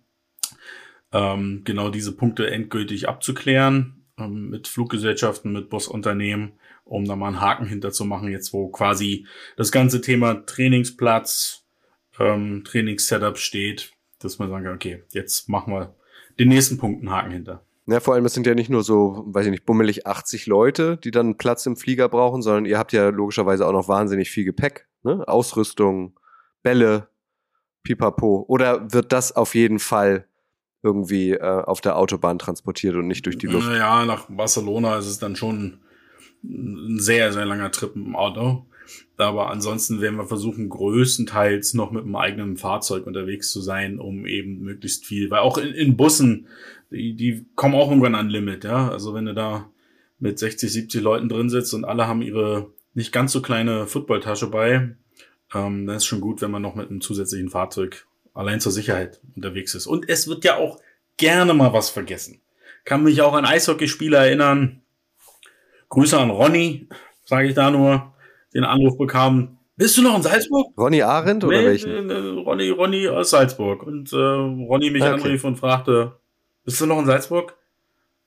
[1.13, 6.53] ähm, genau diese Punkte endgültig abzuklären ähm, mit Fluggesellschaften, mit Busunternehmen,
[6.86, 9.27] um da mal einen Haken hinterzumachen, jetzt wo quasi
[9.58, 11.67] das ganze Thema Trainingsplatz,
[12.19, 15.95] ähm, Trainingssetup steht, dass man sagen kann, okay, jetzt machen wir
[16.39, 17.64] den nächsten Punkt einen Haken hinter.
[17.88, 20.98] Ja, vor allem, es sind ja nicht nur so, weiß ich nicht, bummelig 80 Leute,
[20.98, 24.43] die dann Platz im Flieger brauchen, sondern ihr habt ja logischerweise auch noch wahnsinnig viel
[24.43, 25.24] Gepäck, ne?
[25.28, 26.19] Ausrüstung,
[26.63, 27.10] Bälle,
[27.84, 28.43] Pipapo.
[28.48, 30.28] Oder wird das auf jeden Fall
[30.82, 33.69] irgendwie äh, auf der Autobahn transportiert und nicht durch die Luft?
[33.71, 35.80] Ja, nach Barcelona ist es dann schon
[36.43, 38.65] ein sehr, sehr langer Trip dem Auto.
[39.17, 44.26] Aber ansonsten werden wir versuchen, größtenteils noch mit einem eigenen Fahrzeug unterwegs zu sein, um
[44.26, 46.48] eben möglichst viel, weil auch in, in Bussen,
[46.91, 48.89] die, die kommen auch irgendwann an Limit, ja.
[48.89, 49.69] Also wenn du da
[50.19, 54.48] mit 60, 70 Leuten drin sitzt und alle haben ihre nicht ganz so kleine Footballtasche
[54.48, 54.95] bei,
[55.54, 59.19] ähm, dann ist schon gut, wenn man noch mit einem zusätzlichen Fahrzeug allein zur Sicherheit
[59.36, 59.88] unterwegs ist.
[59.88, 60.80] Und es wird ja auch
[61.17, 62.41] gerne mal was vergessen.
[62.84, 64.82] Kann mich auch an Eishockeyspieler erinnern.
[65.89, 66.88] Grüße an Ronny,
[67.24, 68.14] sage ich da nur
[68.56, 70.72] den Anruf bekam, bist du noch in Salzburg?
[70.78, 72.10] Ronny Arendt oder nee, welchen?
[72.39, 73.84] Ronny, Ronny aus Salzburg.
[73.84, 75.12] Und äh, Ronny mich okay.
[75.12, 76.13] anrief und fragte,
[76.63, 77.56] bist du noch in Salzburg?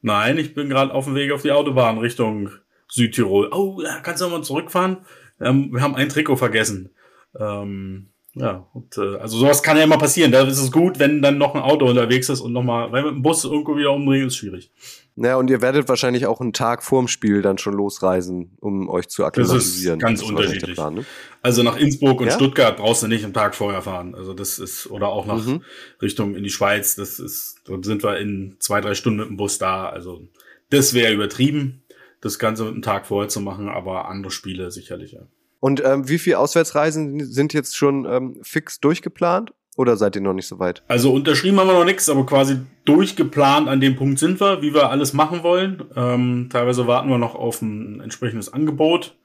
[0.03, 2.51] Nein, ich bin gerade auf dem Weg auf die Autobahn Richtung
[2.87, 3.49] Südtirol.
[3.53, 4.99] Oh, kannst du mal zurückfahren?
[5.41, 6.91] Ähm, wir haben ein Trikot vergessen.
[7.39, 10.31] Ähm, ja, und, äh, also sowas kann ja immer passieren.
[10.31, 13.13] Da ist es gut, wenn dann noch ein Auto unterwegs ist und nochmal, weil mit
[13.13, 14.71] dem Bus irgendwo wieder umdrehen ist schwierig.
[15.21, 19.09] Ja, und ihr werdet wahrscheinlich auch einen Tag vorm Spiel dann schon losreisen, um euch
[19.09, 19.99] zu akklimatisieren.
[19.99, 20.75] Das ist ganz das unterschiedlich.
[20.75, 21.05] Plan, ne?
[21.43, 22.33] Also nach Innsbruck und ja?
[22.33, 24.15] Stuttgart brauchst du nicht am Tag vorher fahren.
[24.15, 25.63] Also das ist, oder auch nach mhm.
[26.01, 26.95] Richtung in die Schweiz.
[26.95, 29.89] Das ist, dort sind wir in zwei, drei Stunden mit dem Bus da.
[29.89, 30.23] Also
[30.71, 31.83] das wäre übertrieben,
[32.21, 35.23] das Ganze mit einem Tag vorher zu machen, aber andere Spiele sicherlich, ja.
[35.61, 39.53] Und ähm, wie viele Auswärtsreisen sind jetzt schon ähm, fix durchgeplant?
[39.79, 40.83] Oder seid ihr noch nicht so weit?
[40.89, 44.75] Also unterschrieben haben wir noch nichts, aber quasi durchgeplant an dem Punkt sind wir, wie
[44.75, 45.85] wir alles machen wollen.
[45.95, 49.17] Ähm, teilweise warten wir noch auf ein entsprechendes Angebot.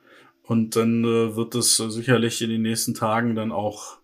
[0.44, 3.98] Und dann äh, wird es sicherlich in den nächsten Tagen dann auch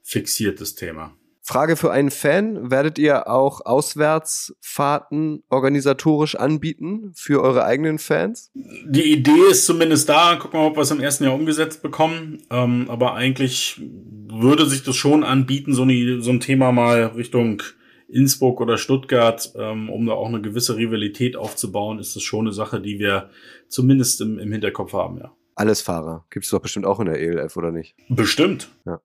[0.00, 1.16] fixiert, das Thema.
[1.48, 8.50] Frage für einen Fan, werdet ihr auch Auswärtsfahrten organisatorisch anbieten für eure eigenen Fans?
[8.52, 10.36] Die Idee ist zumindest da.
[10.36, 12.42] Gucken wir mal, ob wir es im ersten Jahr umgesetzt bekommen.
[12.50, 13.80] Ähm, aber eigentlich
[14.28, 17.62] würde sich das schon anbieten, so, eine, so ein Thema mal Richtung
[18.08, 22.52] Innsbruck oder Stuttgart, ähm, um da auch eine gewisse Rivalität aufzubauen, ist das schon eine
[22.52, 23.30] Sache, die wir
[23.68, 25.32] zumindest im, im Hinterkopf haben, ja.
[25.54, 26.26] Alles Fahrer.
[26.28, 27.96] Gibt es doch bestimmt auch in der ELF, oder nicht?
[28.10, 28.68] Bestimmt.
[28.84, 29.00] Ja.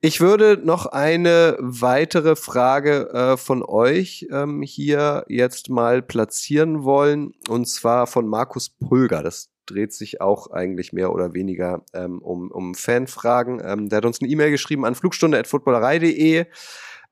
[0.00, 7.32] Ich würde noch eine weitere Frage äh, von euch ähm, hier jetzt mal platzieren wollen,
[7.48, 9.22] und zwar von Markus Pulger.
[9.22, 13.60] Das dreht sich auch eigentlich mehr oder weniger ähm, um, um Fanfragen.
[13.64, 16.46] Ähm, der hat uns eine E-Mail geschrieben an flugstunde.footballerei.de.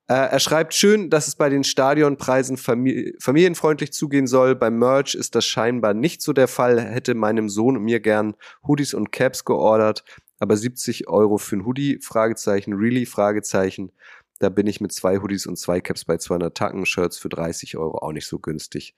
[0.08, 4.54] Äh, er schreibt schön, dass es bei den Stadionpreisen famili familienfreundlich zugehen soll.
[4.54, 6.80] Beim Merch ist das scheinbar nicht so der Fall.
[6.80, 8.36] Hätte meinem Sohn und mir gern
[8.66, 10.04] Hoodies und Caps geordert
[10.38, 13.92] aber 70 Euro für ein Hoodie, Fragezeichen, really, Fragezeichen.
[14.38, 17.98] Da bin ich mit zwei Hoodies und zwei Caps bei 200 Tacken-Shirts für 30 Euro
[17.98, 18.94] auch nicht so günstig.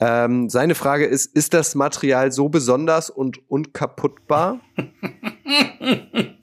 [0.00, 4.60] Ähm, seine Frage ist, ist das Material so besonders und unkaputtbar?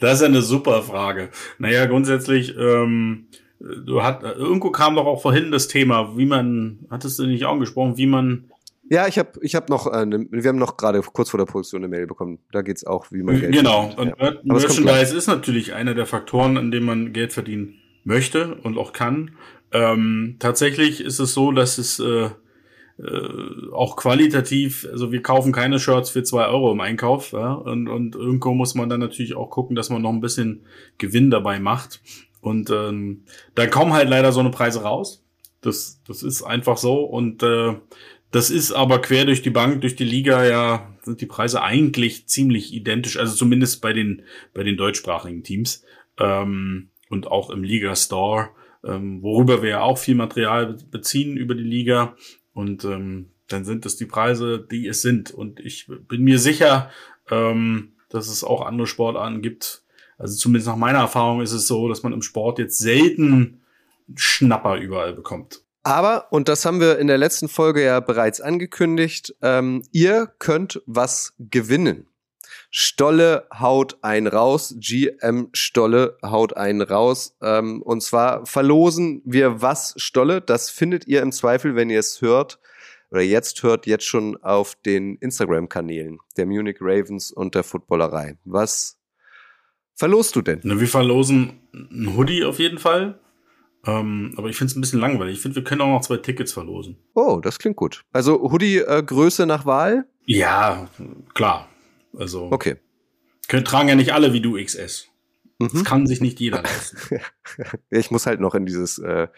[0.00, 1.30] Das ist eine super Frage.
[1.58, 3.26] Naja, grundsätzlich, ähm,
[3.58, 7.96] du hat, irgendwo kam doch auch vorhin das Thema, wie man, hattest du nicht angesprochen,
[7.96, 8.44] wie man
[8.90, 11.46] ja, ich habe ich hab noch, äh, ne, wir haben noch gerade kurz vor der
[11.46, 12.38] Produktion eine Mail bekommen.
[12.52, 13.90] Da geht's auch, wie man Geld Genau.
[13.90, 14.16] verdient.
[14.18, 14.30] Genau.
[14.30, 14.52] Und ja.
[14.54, 17.74] Merchandise ist natürlich einer der Faktoren, an dem man Geld verdienen
[18.04, 19.32] möchte und auch kann.
[19.72, 22.30] Ähm, tatsächlich ist es so, dass es äh,
[22.98, 27.86] äh, auch qualitativ, also wir kaufen keine Shirts für zwei Euro im Einkauf, ja, und,
[27.88, 30.64] und irgendwo muss man dann natürlich auch gucken, dass man noch ein bisschen
[30.96, 32.00] Gewinn dabei macht.
[32.40, 33.24] Und ähm,
[33.54, 35.24] da kommen halt leider so eine Preise raus.
[35.60, 37.04] Das, das ist einfach so.
[37.04, 37.74] Und äh,
[38.30, 42.26] das ist aber quer durch die Bank, durch die Liga ja, sind die Preise eigentlich
[42.26, 45.84] ziemlich identisch, also zumindest bei den, bei den deutschsprachigen Teams.
[46.18, 48.50] Ähm, und auch im Liga Store,
[48.84, 52.16] ähm, worüber wir ja auch viel Material beziehen über die Liga.
[52.52, 55.30] Und ähm, dann sind es die Preise, die es sind.
[55.30, 56.90] Und ich bin mir sicher,
[57.30, 59.82] ähm, dass es auch andere Sportarten gibt.
[60.18, 63.62] Also zumindest nach meiner Erfahrung ist es so, dass man im Sport jetzt selten
[64.14, 65.62] Schnapper überall bekommt.
[65.88, 70.82] Aber, und das haben wir in der letzten Folge ja bereits angekündigt, ähm, ihr könnt
[70.84, 72.08] was gewinnen.
[72.70, 77.38] Stolle haut ein raus, GM Stolle haut einen raus.
[77.40, 80.42] Ähm, und zwar verlosen wir was Stolle.
[80.42, 82.58] Das findet ihr im Zweifel, wenn ihr es hört
[83.10, 88.36] oder jetzt hört, jetzt schon auf den Instagram-Kanälen der Munich Ravens und der Footballerei.
[88.44, 88.98] Was
[89.94, 90.60] verlost du denn?
[90.64, 93.18] Na, wir verlosen ein Hoodie auf jeden Fall.
[93.86, 95.36] Ähm, aber ich finde es ein bisschen langweilig.
[95.36, 96.96] Ich finde, wir können auch noch zwei Tickets verlosen.
[97.14, 98.02] Oh, das klingt gut.
[98.12, 100.06] Also Hoodie-Größe äh, nach Wahl?
[100.26, 100.88] Ja,
[101.34, 101.68] klar.
[102.16, 102.48] Also.
[102.50, 102.76] Okay.
[103.48, 105.08] Können, tragen ja nicht alle wie du XS.
[105.58, 105.70] Mhm.
[105.72, 106.98] Das kann sich nicht jeder leisten.
[107.90, 109.28] ich muss halt noch in dieses äh,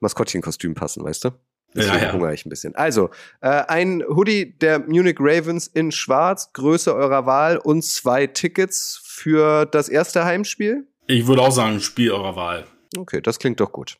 [0.00, 1.30] Maskottchenkostüm passen, weißt du?
[1.74, 2.12] Deswegen ja, ja.
[2.12, 2.74] hungere ich ein bisschen.
[2.76, 3.10] Also,
[3.42, 9.66] äh, ein Hoodie der Munich Ravens in schwarz, Größe eurer Wahl und zwei Tickets für
[9.66, 10.86] das erste Heimspiel?
[11.06, 12.66] Ich würde auch sagen, Spiel eurer Wahl.
[12.96, 13.98] Okay, das klingt doch gut.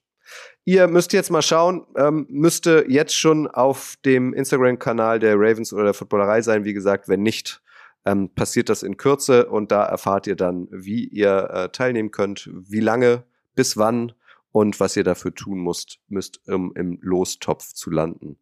[0.64, 5.84] Ihr müsst jetzt mal schauen, ähm, müsste jetzt schon auf dem Instagram-Kanal der Ravens oder
[5.84, 6.64] der Footballerei sein.
[6.64, 7.62] Wie gesagt, wenn nicht,
[8.04, 12.48] ähm, passiert das in Kürze und da erfahrt ihr dann, wie ihr äh, teilnehmen könnt,
[12.52, 13.24] wie lange,
[13.54, 14.12] bis wann
[14.50, 18.38] und was ihr dafür tun müsst, müsst um im Lostopf zu landen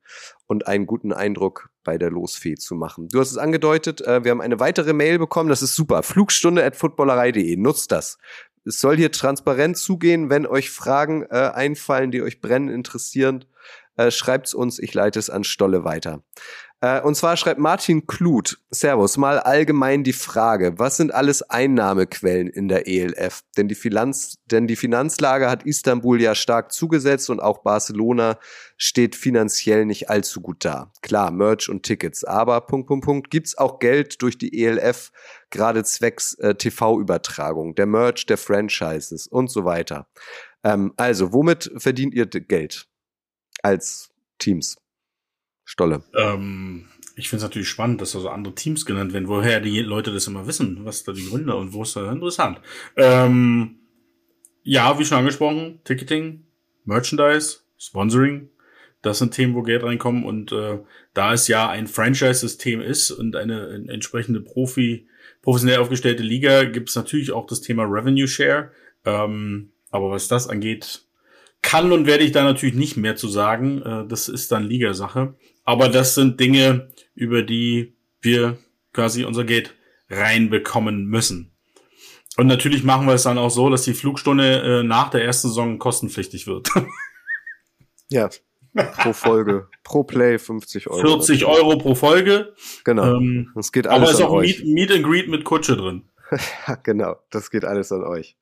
[0.46, 3.08] und einen guten Eindruck bei der Losfee zu machen.
[3.08, 6.02] Du hast es angedeutet, äh, wir haben eine weitere Mail bekommen, das ist super.
[6.02, 8.18] Flugstunde at footballerei.de, nutzt das.
[8.66, 13.44] Es soll hier transparent zugehen, wenn euch Fragen äh, einfallen, die euch brennend interessieren,
[13.96, 16.22] äh, schreibt's uns, ich leite es an Stolle weiter.
[16.80, 22.48] Äh, und zwar schreibt Martin Kluth, Servus, mal allgemein die Frage, was sind alles Einnahmequellen
[22.48, 23.42] in der ELF?
[23.56, 28.38] Denn die, Finanz, denn die Finanzlage hat Istanbul ja stark zugesetzt und auch Barcelona
[28.76, 30.92] steht finanziell nicht allzu gut da.
[31.00, 35.12] Klar, Merch und Tickets, aber Punkt, Punkt, Punkt, gibt's auch Geld durch die ELF,
[35.50, 40.08] gerade zwecks äh, TV-Übertragung, der Merch, der Franchises und so weiter.
[40.64, 42.88] Ähm, also, womit verdient ihr Geld
[43.62, 44.76] als Teams?
[45.64, 46.04] Stolle.
[46.14, 49.80] Ähm, ich finde es natürlich spannend, dass da so andere Teams genannt werden, woher die
[49.80, 52.60] Leute das immer wissen, was da die Gründe und wo ist da interessant.
[52.96, 53.80] Ähm,
[54.62, 56.44] ja, wie schon angesprochen, Ticketing,
[56.84, 58.50] Merchandise, Sponsoring,
[59.02, 60.80] das sind Themen, wo Geld reinkommen und äh,
[61.14, 65.08] da es ja ein Franchise-System ist und eine, eine entsprechende Profi,
[65.46, 68.72] professionell aufgestellte Liga, gibt es natürlich auch das Thema Revenue Share.
[69.04, 71.06] Ähm, aber was das angeht,
[71.62, 73.80] kann und werde ich da natürlich nicht mehr zu sagen.
[73.80, 75.36] Äh, das ist dann Ligasache.
[75.62, 78.58] Aber das sind Dinge, über die wir
[78.92, 79.76] quasi unser Geld
[80.10, 81.52] reinbekommen müssen.
[82.36, 85.46] Und natürlich machen wir es dann auch so, dass die Flugstunde äh, nach der ersten
[85.46, 86.70] Saison kostenpflichtig wird.
[88.08, 88.30] ja,
[88.76, 91.00] pro Folge, pro Play 50 Euro.
[91.00, 92.54] 40 Euro pro Folge.
[92.84, 93.16] Genau.
[93.16, 96.04] Ähm, das geht alles aber ist auch Meet, Meet and Greet mit Kutsche drin.
[96.68, 97.16] ja, genau.
[97.30, 98.36] Das geht alles an euch.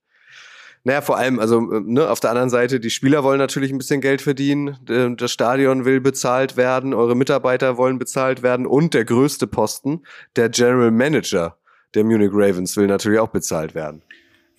[0.86, 4.02] Naja, vor allem, also ne, auf der anderen Seite, die Spieler wollen natürlich ein bisschen
[4.02, 4.76] Geld verdienen,
[5.16, 10.02] das Stadion will bezahlt werden, eure Mitarbeiter wollen bezahlt werden und der größte Posten,
[10.36, 11.56] der General Manager
[11.94, 14.02] der Munich Ravens, will natürlich auch bezahlt werden.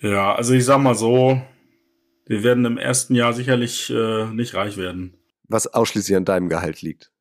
[0.00, 1.40] Ja, also ich sag mal so,
[2.26, 5.14] wir werden im ersten Jahr sicherlich äh, nicht reich werden.
[5.48, 7.12] Was ausschließlich an deinem Gehalt liegt.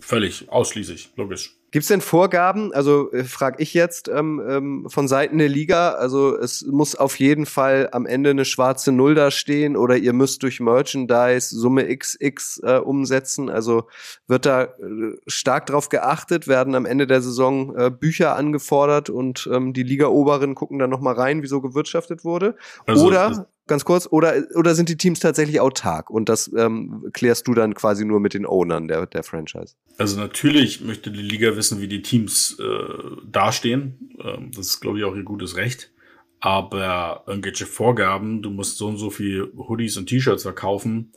[0.00, 1.56] Völlig, ausschließlich, logisch.
[1.72, 5.90] Gibt es denn Vorgaben, also äh, frage ich jetzt ähm, ähm, von Seiten der Liga,
[5.90, 10.12] also es muss auf jeden Fall am Ende eine schwarze Null da stehen oder ihr
[10.12, 13.88] müsst durch Merchandise Summe XX äh, umsetzen, also
[14.28, 19.48] wird da äh, stark drauf geachtet, werden am Ende der Saison äh, Bücher angefordert und
[19.52, 22.54] ähm, die Liga-Oberen gucken dann nochmal rein, wie so gewirtschaftet wurde.
[22.86, 27.48] Also, oder ganz kurz, oder, oder sind die Teams tatsächlich autark und das ähm, klärst
[27.48, 29.74] du dann quasi nur mit den Ownern der, der Franchise?
[29.98, 34.16] Also natürlich möchte die Liga wissen, wie die Teams äh, dastehen.
[34.22, 35.92] Ähm, das ist, glaube ich, auch ihr gutes Recht.
[36.40, 41.12] Aber irgendwelche Vorgaben, du musst so und so viel Hoodies und T-Shirts verkaufen,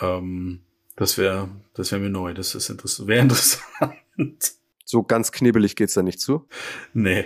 [0.00, 0.60] ähm,
[0.96, 2.34] das wäre das wäre mir neu.
[2.34, 4.54] Das ist interessant, wäre interessant.
[4.84, 6.46] So ganz knibbelig geht's da nicht zu?
[6.92, 7.24] Nee.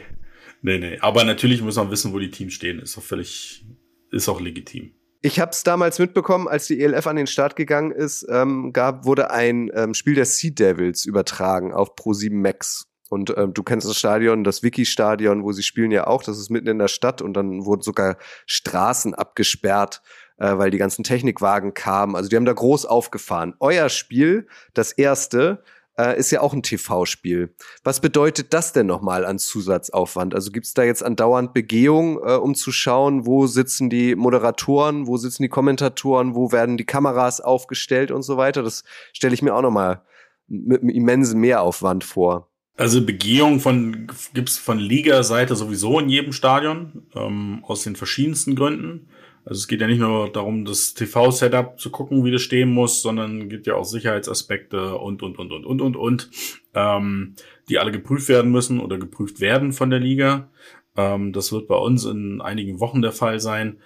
[0.62, 0.98] Nee, nee.
[1.00, 2.78] Aber natürlich muss man wissen, wo die Teams stehen.
[2.78, 3.66] Ist doch völlig,
[4.10, 4.92] ist auch legitim.
[5.26, 9.06] Ich habe es damals mitbekommen, als die ELF an den Start gegangen ist, ähm, gab,
[9.06, 12.88] wurde ein ähm, Spiel der Sea Devils übertragen auf Pro7 Max.
[13.08, 16.22] Und ähm, du kennst das Stadion, das Wiki-Stadion, wo sie spielen ja auch.
[16.22, 20.02] Das ist mitten in der Stadt und dann wurden sogar Straßen abgesperrt,
[20.36, 22.16] äh, weil die ganzen Technikwagen kamen.
[22.16, 23.54] Also die haben da groß aufgefahren.
[23.60, 25.62] Euer Spiel, das erste,
[25.98, 27.54] äh, ist ja auch ein TV-Spiel.
[27.82, 30.34] Was bedeutet das denn nochmal an Zusatzaufwand?
[30.34, 35.06] Also gibt es da jetzt andauernd Begehung, äh, um zu schauen, wo sitzen die Moderatoren,
[35.06, 38.62] wo sitzen die Kommentatoren, wo werden die Kameras aufgestellt und so weiter?
[38.62, 40.02] Das stelle ich mir auch nochmal
[40.48, 42.50] mit einem immensen Mehraufwand vor.
[42.76, 49.08] Also Begehung von gibt's von Liga-Seite sowieso in jedem Stadion ähm, aus den verschiedensten Gründen.
[49.44, 53.02] Also es geht ja nicht nur darum, das TV-Setup zu gucken, wie das stehen muss,
[53.02, 56.30] sondern geht ja auch Sicherheitsaspekte und, und, und, und, und, und, und,
[56.74, 57.34] ähm,
[57.68, 60.48] die alle geprüft werden müssen oder geprüft werden von der Liga.
[60.96, 63.78] Ähm, das wird bei uns in einigen Wochen der Fall sein.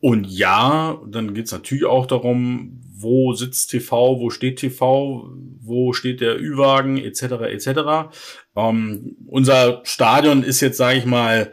[0.00, 6.20] Und ja, dann geht's natürlich auch darum, wo sitzt TV, wo steht TV, wo steht
[6.20, 8.14] der Ü-Wagen, etc., etc.
[8.56, 11.52] Ähm, unser Stadion ist jetzt, sage ich mal,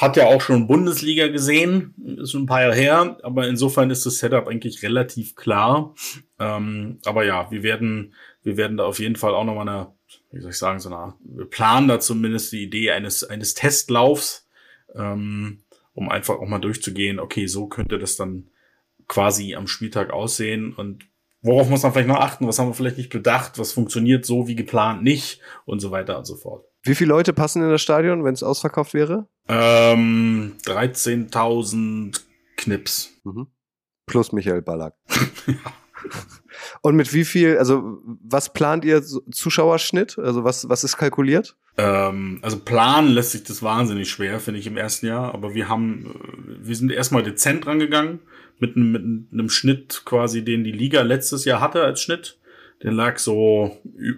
[0.00, 4.06] hat ja auch schon Bundesliga gesehen, ist schon ein paar Jahre her, aber insofern ist
[4.06, 5.94] das Setup eigentlich relativ klar.
[6.38, 9.92] Ähm, aber ja, wir werden, wir werden da auf jeden Fall auch nochmal eine,
[10.32, 14.48] wie soll ich sagen, so eine, wir planen da zumindest die Idee eines, eines Testlaufs,
[14.94, 18.48] ähm, um einfach auch mal durchzugehen, okay, so könnte das dann
[19.06, 21.04] quasi am Spieltag aussehen und
[21.42, 24.48] worauf muss man vielleicht noch achten, was haben wir vielleicht nicht bedacht, was funktioniert so
[24.48, 26.69] wie geplant nicht und so weiter und so fort.
[26.82, 29.28] Wie viele Leute passen in das Stadion, wenn es ausverkauft wäre?
[29.48, 32.20] Ähm, 13.000
[32.56, 33.10] Knips.
[33.24, 33.48] Mhm.
[34.06, 34.94] Plus Michael Ballack.
[36.82, 40.18] Und mit wie viel, also was plant ihr Zuschauerschnitt?
[40.18, 41.56] Also was, was ist kalkuliert?
[41.76, 45.34] Ähm, also planen lässt sich das wahnsinnig schwer, finde ich im ersten Jahr.
[45.34, 48.20] Aber wir haben, äh, wir sind erstmal dezent rangegangen
[48.58, 49.02] mit, mit
[49.32, 52.38] einem Schnitt quasi, den die Liga letztes Jahr hatte als Schnitt.
[52.82, 53.76] Der lag so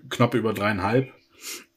[0.08, 1.12] knapp über dreieinhalb.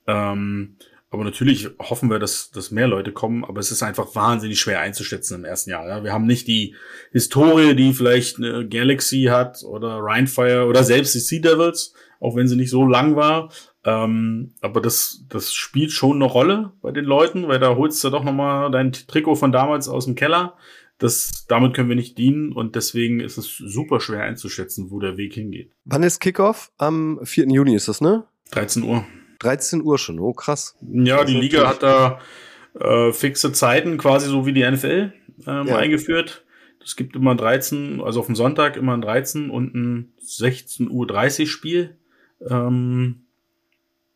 [0.08, 0.78] Ähm,
[1.16, 4.82] aber natürlich hoffen wir, dass, dass mehr Leute kommen, aber es ist einfach wahnsinnig schwer
[4.82, 5.88] einzuschätzen im ersten Jahr.
[5.88, 6.04] Ja.
[6.04, 6.76] Wir haben nicht die
[7.12, 12.50] Historie, die vielleicht eine Galaxy hat oder Rhinefire oder selbst die Sea Devils, auch wenn
[12.50, 13.50] sie nicht so lang war.
[13.86, 18.10] Ähm, aber das, das spielt schon eine Rolle bei den Leuten, weil da holst du
[18.10, 20.56] doch nochmal dein Trikot von damals aus dem Keller.
[20.98, 25.16] Das, damit können wir nicht dienen und deswegen ist es super schwer einzuschätzen, wo der
[25.16, 25.72] Weg hingeht.
[25.86, 26.72] Wann ist Kickoff?
[26.78, 27.48] Am 4.
[27.48, 28.26] Juni ist das, ne?
[28.52, 29.06] 13 Uhr.
[29.40, 30.78] 13 Uhr schon, oh krass.
[30.82, 32.20] Ja, die Liga hat da
[32.80, 35.14] äh, fixe Zeiten, quasi so wie die NFL
[35.48, 35.78] ähm, ja.
[35.78, 36.46] eingeführt.
[36.84, 41.48] Es gibt immer 13, also auf dem Sonntag immer ein 13 und ein 16.30 Uhr
[41.48, 41.98] Spiel.
[42.48, 43.26] Ähm,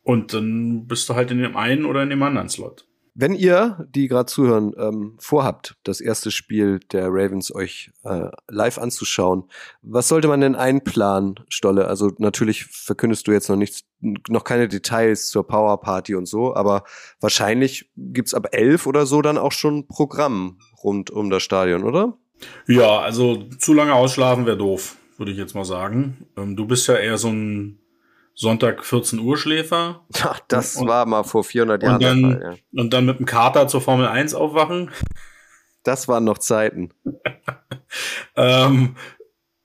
[0.02, 2.86] und dann bist du halt in dem einen oder in dem anderen Slot.
[3.20, 8.78] Wenn ihr, die gerade zuhören, ähm, vorhabt, das erste Spiel der Ravens euch äh, live
[8.78, 9.44] anzuschauen,
[9.82, 11.86] was sollte man denn einplanen, Stolle?
[11.86, 16.54] Also natürlich verkündest du jetzt noch nichts, noch keine Details zur Power Party und so,
[16.56, 16.84] aber
[17.20, 22.16] wahrscheinlich gibt's ab elf oder so dann auch schon Programm rund um das Stadion, oder?
[22.66, 26.26] Ja, also zu lange ausschlafen wäre doof, würde ich jetzt mal sagen.
[26.38, 27.80] Ähm, du bist ja eher so ein
[28.40, 30.06] Sonntag 14 Uhr Schläfer.
[30.22, 31.94] Ach, das und, war mal vor 400 Jahren.
[31.94, 32.80] Und dann, Fall, ja.
[32.80, 34.90] und dann mit dem Kater zur Formel 1 aufwachen.
[35.82, 36.88] Das waren noch Zeiten.
[38.36, 38.96] ähm,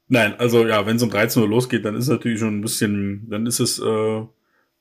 [0.09, 3.30] nein, also ja, wenn es um 13 Uhr losgeht, dann ist natürlich schon ein bisschen,
[3.30, 4.26] dann ist es äh,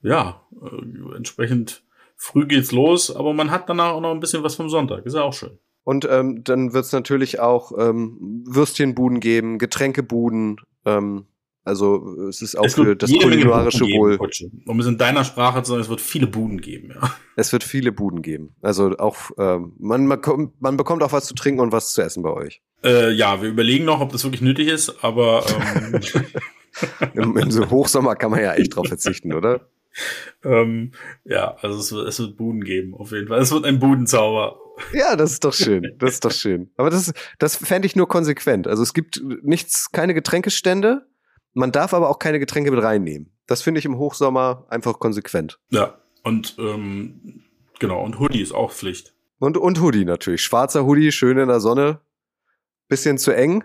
[0.02, 1.84] ja äh, entsprechend
[2.16, 5.06] früh geht's los, aber man hat danach auch noch ein bisschen was vom Sonntag.
[5.06, 5.56] Ist ja auch schön.
[5.84, 11.26] Und ähm, dann wird's natürlich auch ähm, Würstchenbuden geben, Getränkebuden, ähm,
[11.64, 14.18] also es ist auch es für das kulinarische Wohl.
[14.66, 17.14] um es in deiner Sprache zu sagen, es wird viele Buden geben, ja.
[17.36, 18.54] Es wird viele Buden geben.
[18.62, 22.02] Also auch ähm, man, man, kommt, man bekommt auch was zu trinken und was zu
[22.02, 22.62] essen bei euch.
[22.84, 26.00] Äh, ja, wir überlegen noch, ob das wirklich nötig ist, aber ähm,
[27.14, 29.68] Im, Im so Hochsommer kann man ja echt drauf verzichten, oder?
[30.44, 30.92] ähm,
[31.24, 33.40] ja, also es wird, es wird Buden geben, auf jeden Fall.
[33.40, 34.58] Es wird ein Budenzauber.
[34.92, 35.94] Ja, das ist doch schön.
[35.98, 36.70] Das ist doch schön.
[36.76, 38.66] Aber das, das fände ich nur konsequent.
[38.66, 41.06] Also es gibt nichts, keine Getränkestände
[41.54, 43.30] man darf aber auch keine Getränke mit reinnehmen.
[43.46, 45.58] Das finde ich im Hochsommer einfach konsequent.
[45.70, 47.42] Ja, und ähm,
[47.78, 49.14] genau, und Hoodie ist auch Pflicht.
[49.38, 50.42] Und, und Hoodie natürlich.
[50.42, 52.00] Schwarzer Hoodie, schön in der Sonne.
[52.88, 53.64] Bisschen zu eng.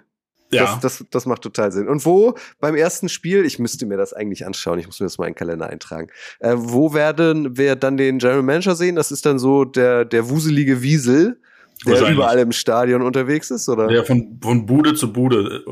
[0.51, 0.65] Ja.
[0.65, 1.87] Das, das, das macht total Sinn.
[1.87, 5.17] Und wo beim ersten Spiel, ich müsste mir das eigentlich anschauen, ich muss mir das
[5.17, 6.09] mal in den Kalender eintragen,
[6.39, 8.95] äh, wo werden wir dann den General Manager sehen?
[8.95, 11.39] Das ist dann so der, der wuselige Wiesel,
[11.85, 13.87] der überall im Stadion unterwegs ist, oder?
[13.87, 15.63] Der von, von Bude zu Bude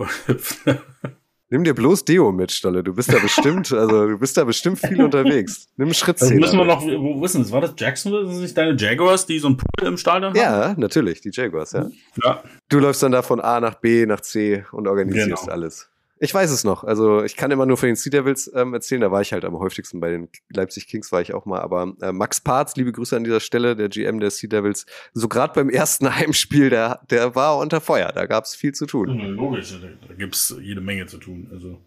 [1.49, 2.83] Nimm dir bloß Deo mit, Stolle.
[2.83, 5.69] Du bist da bestimmt, also du bist da bestimmt viel unterwegs.
[5.77, 6.43] Nimm Schrittzähler.
[6.43, 7.51] Also müssen wir noch, wo wissen das?
[7.53, 8.25] War das Jacksonville?
[8.25, 10.37] Sind das nicht deine Jaguars, die so ein Pool im Stadion haben?
[10.37, 11.87] Ja, natürlich, die Jaguars, ja.
[12.23, 12.43] ja.
[12.67, 15.53] Du läufst dann da von A nach B nach C und organisierst genau.
[15.53, 15.89] alles.
[16.19, 16.83] Ich weiß es noch.
[16.83, 19.01] Also ich kann immer nur von den Sea Devils ähm, erzählen.
[19.01, 21.59] Da war ich halt am häufigsten bei den Leipzig Kings war ich auch mal.
[21.61, 24.85] Aber äh, Max Parz, liebe Grüße an dieser Stelle, der GM der Sea Devils.
[25.13, 28.11] So gerade beim ersten Heimspiel, der, der war unter Feuer.
[28.13, 29.19] Da gab es viel zu tun.
[29.19, 31.49] Ja, logisch, da, da gibt es jede Menge zu tun.
[31.51, 31.81] Also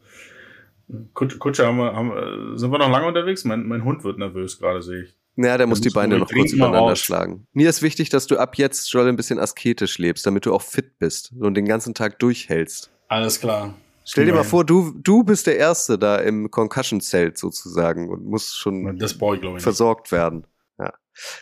[1.14, 3.44] Kutscher, haben wir, haben sind wir noch lange unterwegs?
[3.44, 5.16] Mein, mein Hund wird nervös gerade, sehe ich.
[5.36, 7.46] Ja, der muss die Beine noch kurz übereinander schlagen.
[7.52, 10.62] Mir ist wichtig, dass du ab jetzt schon ein bisschen asketisch lebst, damit du auch
[10.62, 12.90] fit bist und den ganzen Tag durchhältst.
[13.08, 13.74] Alles klar.
[14.10, 18.58] Stell dir mal vor, du, du bist der Erste da im Concussion-Zelt sozusagen und musst
[18.58, 20.46] schon ich, versorgt werden.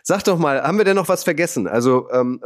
[0.03, 1.67] Sag doch mal, haben wir denn noch was vergessen?
[1.67, 2.41] Also ähm,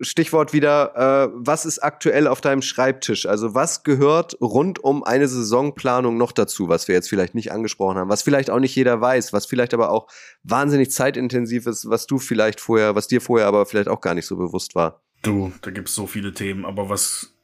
[0.00, 3.26] Stichwort wieder, äh, was ist aktuell auf deinem Schreibtisch?
[3.26, 7.98] Also was gehört rund um eine Saisonplanung noch dazu, was wir jetzt vielleicht nicht angesprochen
[7.98, 10.08] haben, was vielleicht auch nicht jeder weiß, was vielleicht aber auch
[10.42, 14.26] wahnsinnig zeitintensiv ist, was du vielleicht vorher, was dir vorher aber vielleicht auch gar nicht
[14.26, 15.02] so bewusst war?
[15.22, 17.34] Du, da gibt's so viele Themen, aber was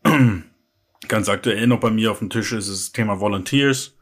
[1.09, 3.97] ganz aktuell noch bei mir auf dem Tisch ist, das Thema Volunteers.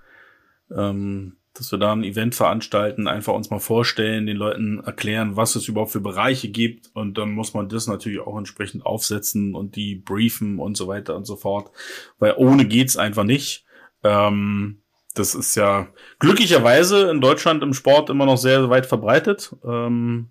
[0.75, 5.57] Ähm, dass wir da ein Event veranstalten, einfach uns mal vorstellen, den Leuten erklären, was
[5.57, 9.75] es überhaupt für Bereiche gibt und dann muss man das natürlich auch entsprechend aufsetzen und
[9.77, 11.71] die briefen und so weiter und so fort,
[12.19, 13.65] weil ohne geht's einfach nicht.
[14.05, 14.83] Ähm,
[15.15, 15.89] das ist ja
[16.21, 20.29] glücklicherweise in Deutschland im Sport immer noch sehr weit verbreitet ähm,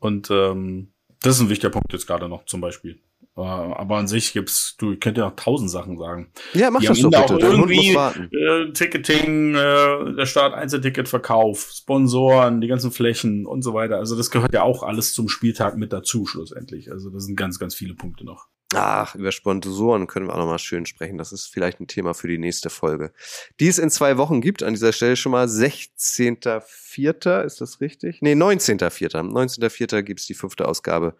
[0.00, 0.92] und ähm,
[1.22, 3.00] das ist ein wichtiger Punkt jetzt gerade noch zum Beispiel.
[3.38, 6.32] Äh, aber an sich gibt's, du könnt ja noch tausend Sachen sagen.
[6.54, 7.36] Ja, mach das doch bitte.
[7.36, 13.98] Auch irgendwie äh, Ticketing, äh, der Start Einzelticketverkauf, Sponsoren, die ganzen Flächen und so weiter.
[13.98, 16.90] Also das gehört ja auch alles zum Spieltag mit dazu schlussendlich.
[16.90, 18.48] Also das sind ganz, ganz viele Punkte noch.
[18.74, 21.16] Ach, über Sponsoren können wir auch nochmal schön sprechen.
[21.16, 23.12] Das ist vielleicht ein Thema für die nächste Folge.
[23.60, 24.62] Die es in zwei Wochen gibt.
[24.62, 27.44] An dieser Stelle schon mal 16.04.
[27.44, 28.20] Ist das richtig?
[28.20, 29.08] Nee, 19.04.
[29.22, 30.02] 19.04.
[30.02, 31.14] gibt's die fünfte Ausgabe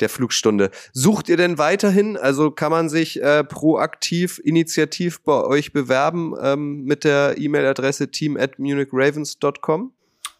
[0.00, 0.70] der Flugstunde.
[0.94, 2.16] Sucht ihr denn weiterhin?
[2.16, 8.38] Also kann man sich äh, proaktiv, initiativ bei euch bewerben ähm, mit der E-Mail-Adresse team
[8.38, 9.92] at munichravens.com?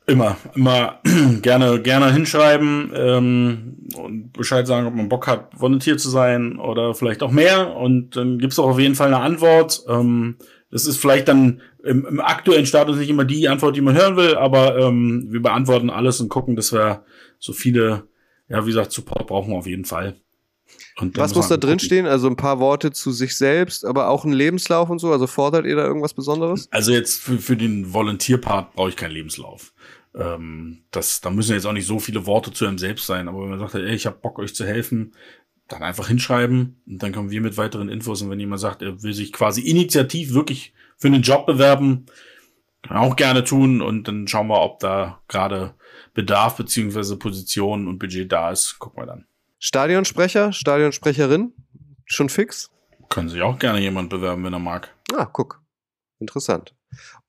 [0.09, 1.01] Immer, immer
[1.43, 6.95] gerne, gerne hinschreiben ähm, und Bescheid sagen, ob man Bock hat, Volunteer zu sein oder
[6.95, 7.77] vielleicht auch mehr.
[7.77, 9.85] Und dann gibt's auch auf jeden Fall eine Antwort.
[9.89, 10.37] Ähm,
[10.71, 14.17] das ist vielleicht dann im, im aktuellen Status nicht immer die Antwort, die man hören
[14.17, 17.05] will, aber ähm, wir beantworten alles und gucken, dass wir
[17.39, 18.09] so viele
[18.49, 20.21] ja, wie gesagt, Support brauchen wir auf jeden Fall.
[21.15, 22.07] Was muss da drin stehen?
[22.07, 25.13] Also ein paar Worte zu sich selbst, aber auch ein Lebenslauf und so?
[25.13, 26.69] Also fordert ihr da irgendwas Besonderes?
[26.73, 29.73] Also jetzt für, für den Volontierpart brauche ich keinen Lebenslauf.
[30.15, 33.29] Ähm, das, da müssen jetzt auch nicht so viele Worte zu einem selbst sein.
[33.29, 35.13] Aber wenn man sagt, ey, ich habe Bock, euch zu helfen,
[35.69, 38.23] dann einfach hinschreiben und dann kommen wir mit weiteren Infos.
[38.23, 42.07] Und wenn jemand sagt, er will sich quasi initiativ wirklich für einen Job bewerben,
[42.83, 45.75] kann auch gerne tun und dann schauen wir, ob da gerade
[46.15, 49.27] Bedarf beziehungsweise Position und Budget da ist, gucken wir dann.
[49.59, 51.53] Stadionsprecher, Stadionsprecherin,
[52.07, 52.71] schon fix?
[53.09, 54.95] Können sich auch gerne jemand bewerben, wenn er mag.
[55.15, 55.61] Ah, guck.
[56.19, 56.75] Interessant.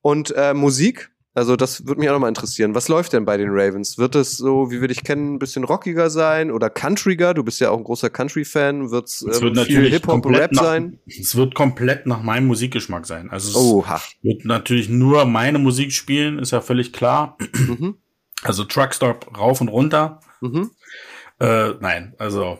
[0.02, 1.12] Und äh, Musik?
[1.40, 2.76] Also das würde mich auch nochmal interessieren.
[2.76, 3.98] Was läuft denn bei den Ravens?
[3.98, 7.34] Wird es so, wie wir dich kennen, ein bisschen rockiger sein oder countryiger?
[7.34, 8.92] Du bist ja auch ein großer Country-Fan.
[8.92, 11.00] Wird's, es wird ähm, viel Hip-Hop-Rap sein?
[11.08, 13.30] Es wird komplett nach meinem Musikgeschmack sein.
[13.32, 14.02] Also es Oha.
[14.22, 17.38] wird natürlich nur meine Musik spielen, ist ja völlig klar.
[17.54, 17.96] Mhm.
[18.44, 20.20] Also Truckstop rauf und runter.
[20.42, 20.72] Mhm.
[21.40, 22.60] Äh, nein, also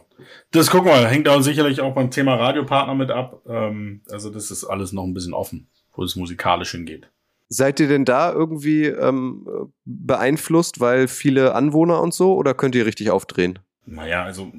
[0.52, 3.42] das gucken wir, hängt auch sicherlich auch beim Thema Radiopartner mit ab.
[3.46, 7.10] Ähm, also das ist alles noch ein bisschen offen, wo es musikalisch hingeht.
[7.50, 12.86] Seid ihr denn da irgendwie ähm, beeinflusst, weil viele Anwohner und so, oder könnt ihr
[12.86, 13.60] richtig aufdrehen?
[13.86, 14.52] Naja, also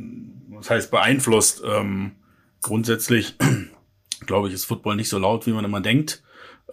[0.48, 1.62] was heißt beeinflusst?
[1.64, 2.12] Ähm,
[2.62, 3.36] grundsätzlich
[4.26, 6.22] glaube ich, ist Football nicht so laut, wie man immer denkt.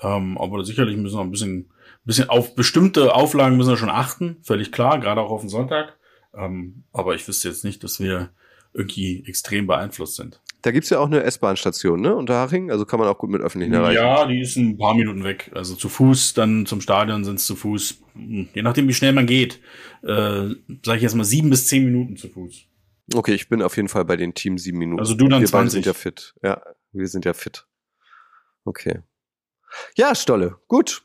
[0.02, 1.70] Ähm, aber sicherlich müssen wir ein bisschen
[2.08, 5.98] bisschen auf bestimmte Auflagen müssen wir schon achten, völlig klar, gerade auch auf den Sonntag.
[6.34, 8.30] Ähm, aber ich wüsste jetzt nicht, dass wir
[8.78, 10.40] irgendwie extrem beeinflusst sind.
[10.62, 12.16] Da gibt's ja auch eine S-Bahn-Station, ne?
[12.16, 13.96] Unterhaching, also kann man auch gut mit öffentlichen erreichen.
[13.96, 15.52] Ja, die ist ein paar Minuten weg.
[15.54, 19.14] Also zu Fuß, dann zum Stadion sind es zu Fuß, hm, je nachdem wie schnell
[19.14, 19.60] man geht,
[20.04, 20.50] äh,
[20.84, 22.66] sage ich jetzt mal sieben bis zehn Minuten zu Fuß.
[23.14, 25.00] Okay, ich bin auf jeden Fall bei den Team sieben Minuten.
[25.00, 25.72] Also du dann wir 20.
[25.72, 26.34] sind ja fit.
[26.44, 26.62] Ja,
[26.92, 27.66] wir sind ja fit.
[28.66, 29.02] Okay.
[29.96, 31.04] Ja, Stolle, gut.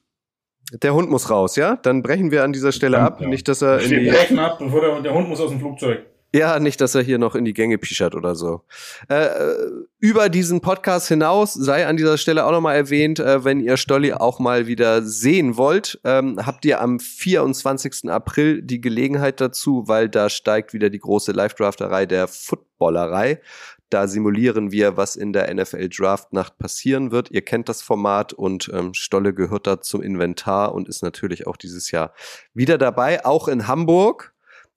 [0.73, 1.77] Der Hund muss raus, ja?
[1.77, 3.21] Dann brechen wir an dieser Stelle ab.
[3.21, 3.29] Ja.
[3.29, 6.07] Nicht, dass er wir brechen ab, bevor der, der Hund muss aus dem Flugzeug.
[6.35, 8.63] Ja, nicht, dass er hier noch in die Gänge pischert oder so.
[9.09, 9.29] Äh,
[9.99, 14.15] über diesen Podcast hinaus sei an dieser Stelle auch nochmal erwähnt, äh, wenn ihr Stolli
[14.15, 18.11] auch mal wieder sehen wollt, ähm, habt ihr am 24.
[18.11, 23.39] April die Gelegenheit dazu, weil da steigt wieder die große Live-Drafterei der Footballerei.
[23.91, 27.31] Da simulieren wir, was in der NFL Draft Nacht passieren wird.
[27.31, 31.59] Ihr kennt das Format und ähm, Stolle gehört da zum Inventar und ist natürlich auch
[31.59, 32.15] dieses Jahr
[32.55, 34.32] wieder dabei, auch in Hamburg.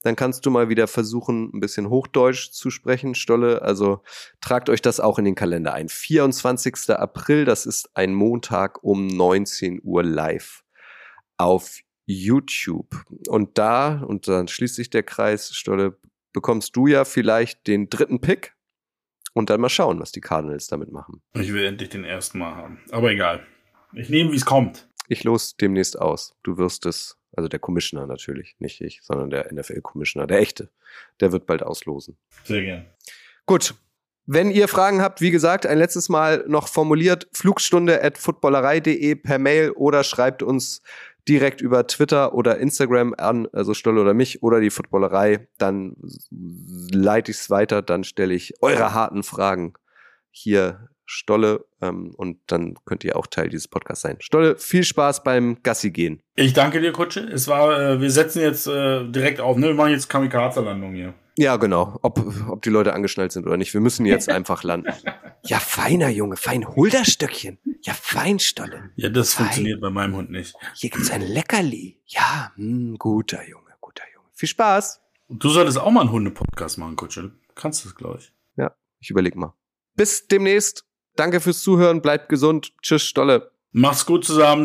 [0.05, 3.63] Dann kannst du mal wieder versuchen, ein bisschen Hochdeutsch zu sprechen, Stolle.
[3.63, 4.03] Also
[4.39, 5.89] tragt euch das auch in den Kalender ein.
[5.89, 6.91] 24.
[6.91, 10.63] April, das ist ein Montag um 19 Uhr live
[11.37, 13.03] auf YouTube.
[13.27, 15.97] Und da, und dann schließt sich der Kreis, Stolle,
[16.33, 18.53] bekommst du ja vielleicht den dritten Pick
[19.33, 21.23] und dann mal schauen, was die Cardinals damit machen.
[21.33, 22.79] Ich will endlich den ersten Mal haben.
[22.91, 23.43] Aber egal.
[23.93, 24.87] Ich nehme, wie es kommt.
[25.07, 26.35] Ich los demnächst aus.
[26.43, 30.69] Du wirst es, also der Commissioner natürlich, nicht ich, sondern der NFL-Commissioner, der echte.
[31.19, 32.17] Der wird bald auslosen.
[32.43, 32.85] Sehr gern.
[33.45, 33.75] Gut.
[34.27, 39.37] Wenn ihr Fragen habt, wie gesagt, ein letztes Mal noch formuliert, flugstunde at footballerei.de per
[39.37, 40.81] Mail oder schreibt uns
[41.27, 45.95] direkt über Twitter oder Instagram an, also Stolle oder mich oder die Footballerei, dann
[46.31, 49.73] leite ich es weiter, dann stelle ich eure harten Fragen
[50.31, 54.17] hier Stolle ähm, und dann könnt ihr auch Teil dieses Podcasts sein.
[54.19, 56.21] Stolle, viel Spaß beim Gassi gehen.
[56.35, 57.21] Ich danke dir, Kutsche.
[57.21, 59.67] Es war, äh, wir setzen jetzt äh, direkt auf, ne?
[59.67, 61.13] Wir machen jetzt Kamikaze-Landung hier.
[61.37, 61.99] Ja, genau.
[62.01, 63.73] Ob, ob die Leute angeschnallt sind oder nicht.
[63.73, 64.91] Wir müssen jetzt einfach landen.
[65.43, 66.67] Ja, feiner Junge, fein.
[66.67, 67.59] Hol das Stöckchen.
[67.81, 68.91] Ja, fein, Stolle.
[68.95, 69.45] Ja, das fein.
[69.45, 70.55] funktioniert bei meinem Hund nicht.
[70.75, 71.99] Hier gibt's ein Leckerli.
[72.05, 74.27] Ja, mh, hm, guter Junge, guter Junge.
[74.33, 75.01] Viel Spaß.
[75.29, 77.31] Du solltest auch mal einen Hunde-Podcast machen, Kutsche.
[77.55, 78.31] Kannst du das, glaube ich.
[78.55, 79.53] Ja, ich überleg mal.
[79.95, 80.85] Bis demnächst.
[81.15, 82.01] Danke fürs Zuhören.
[82.01, 82.71] Bleibt gesund.
[82.81, 83.51] Tschüss, Stolle.
[83.71, 84.63] Mach's gut zusammen.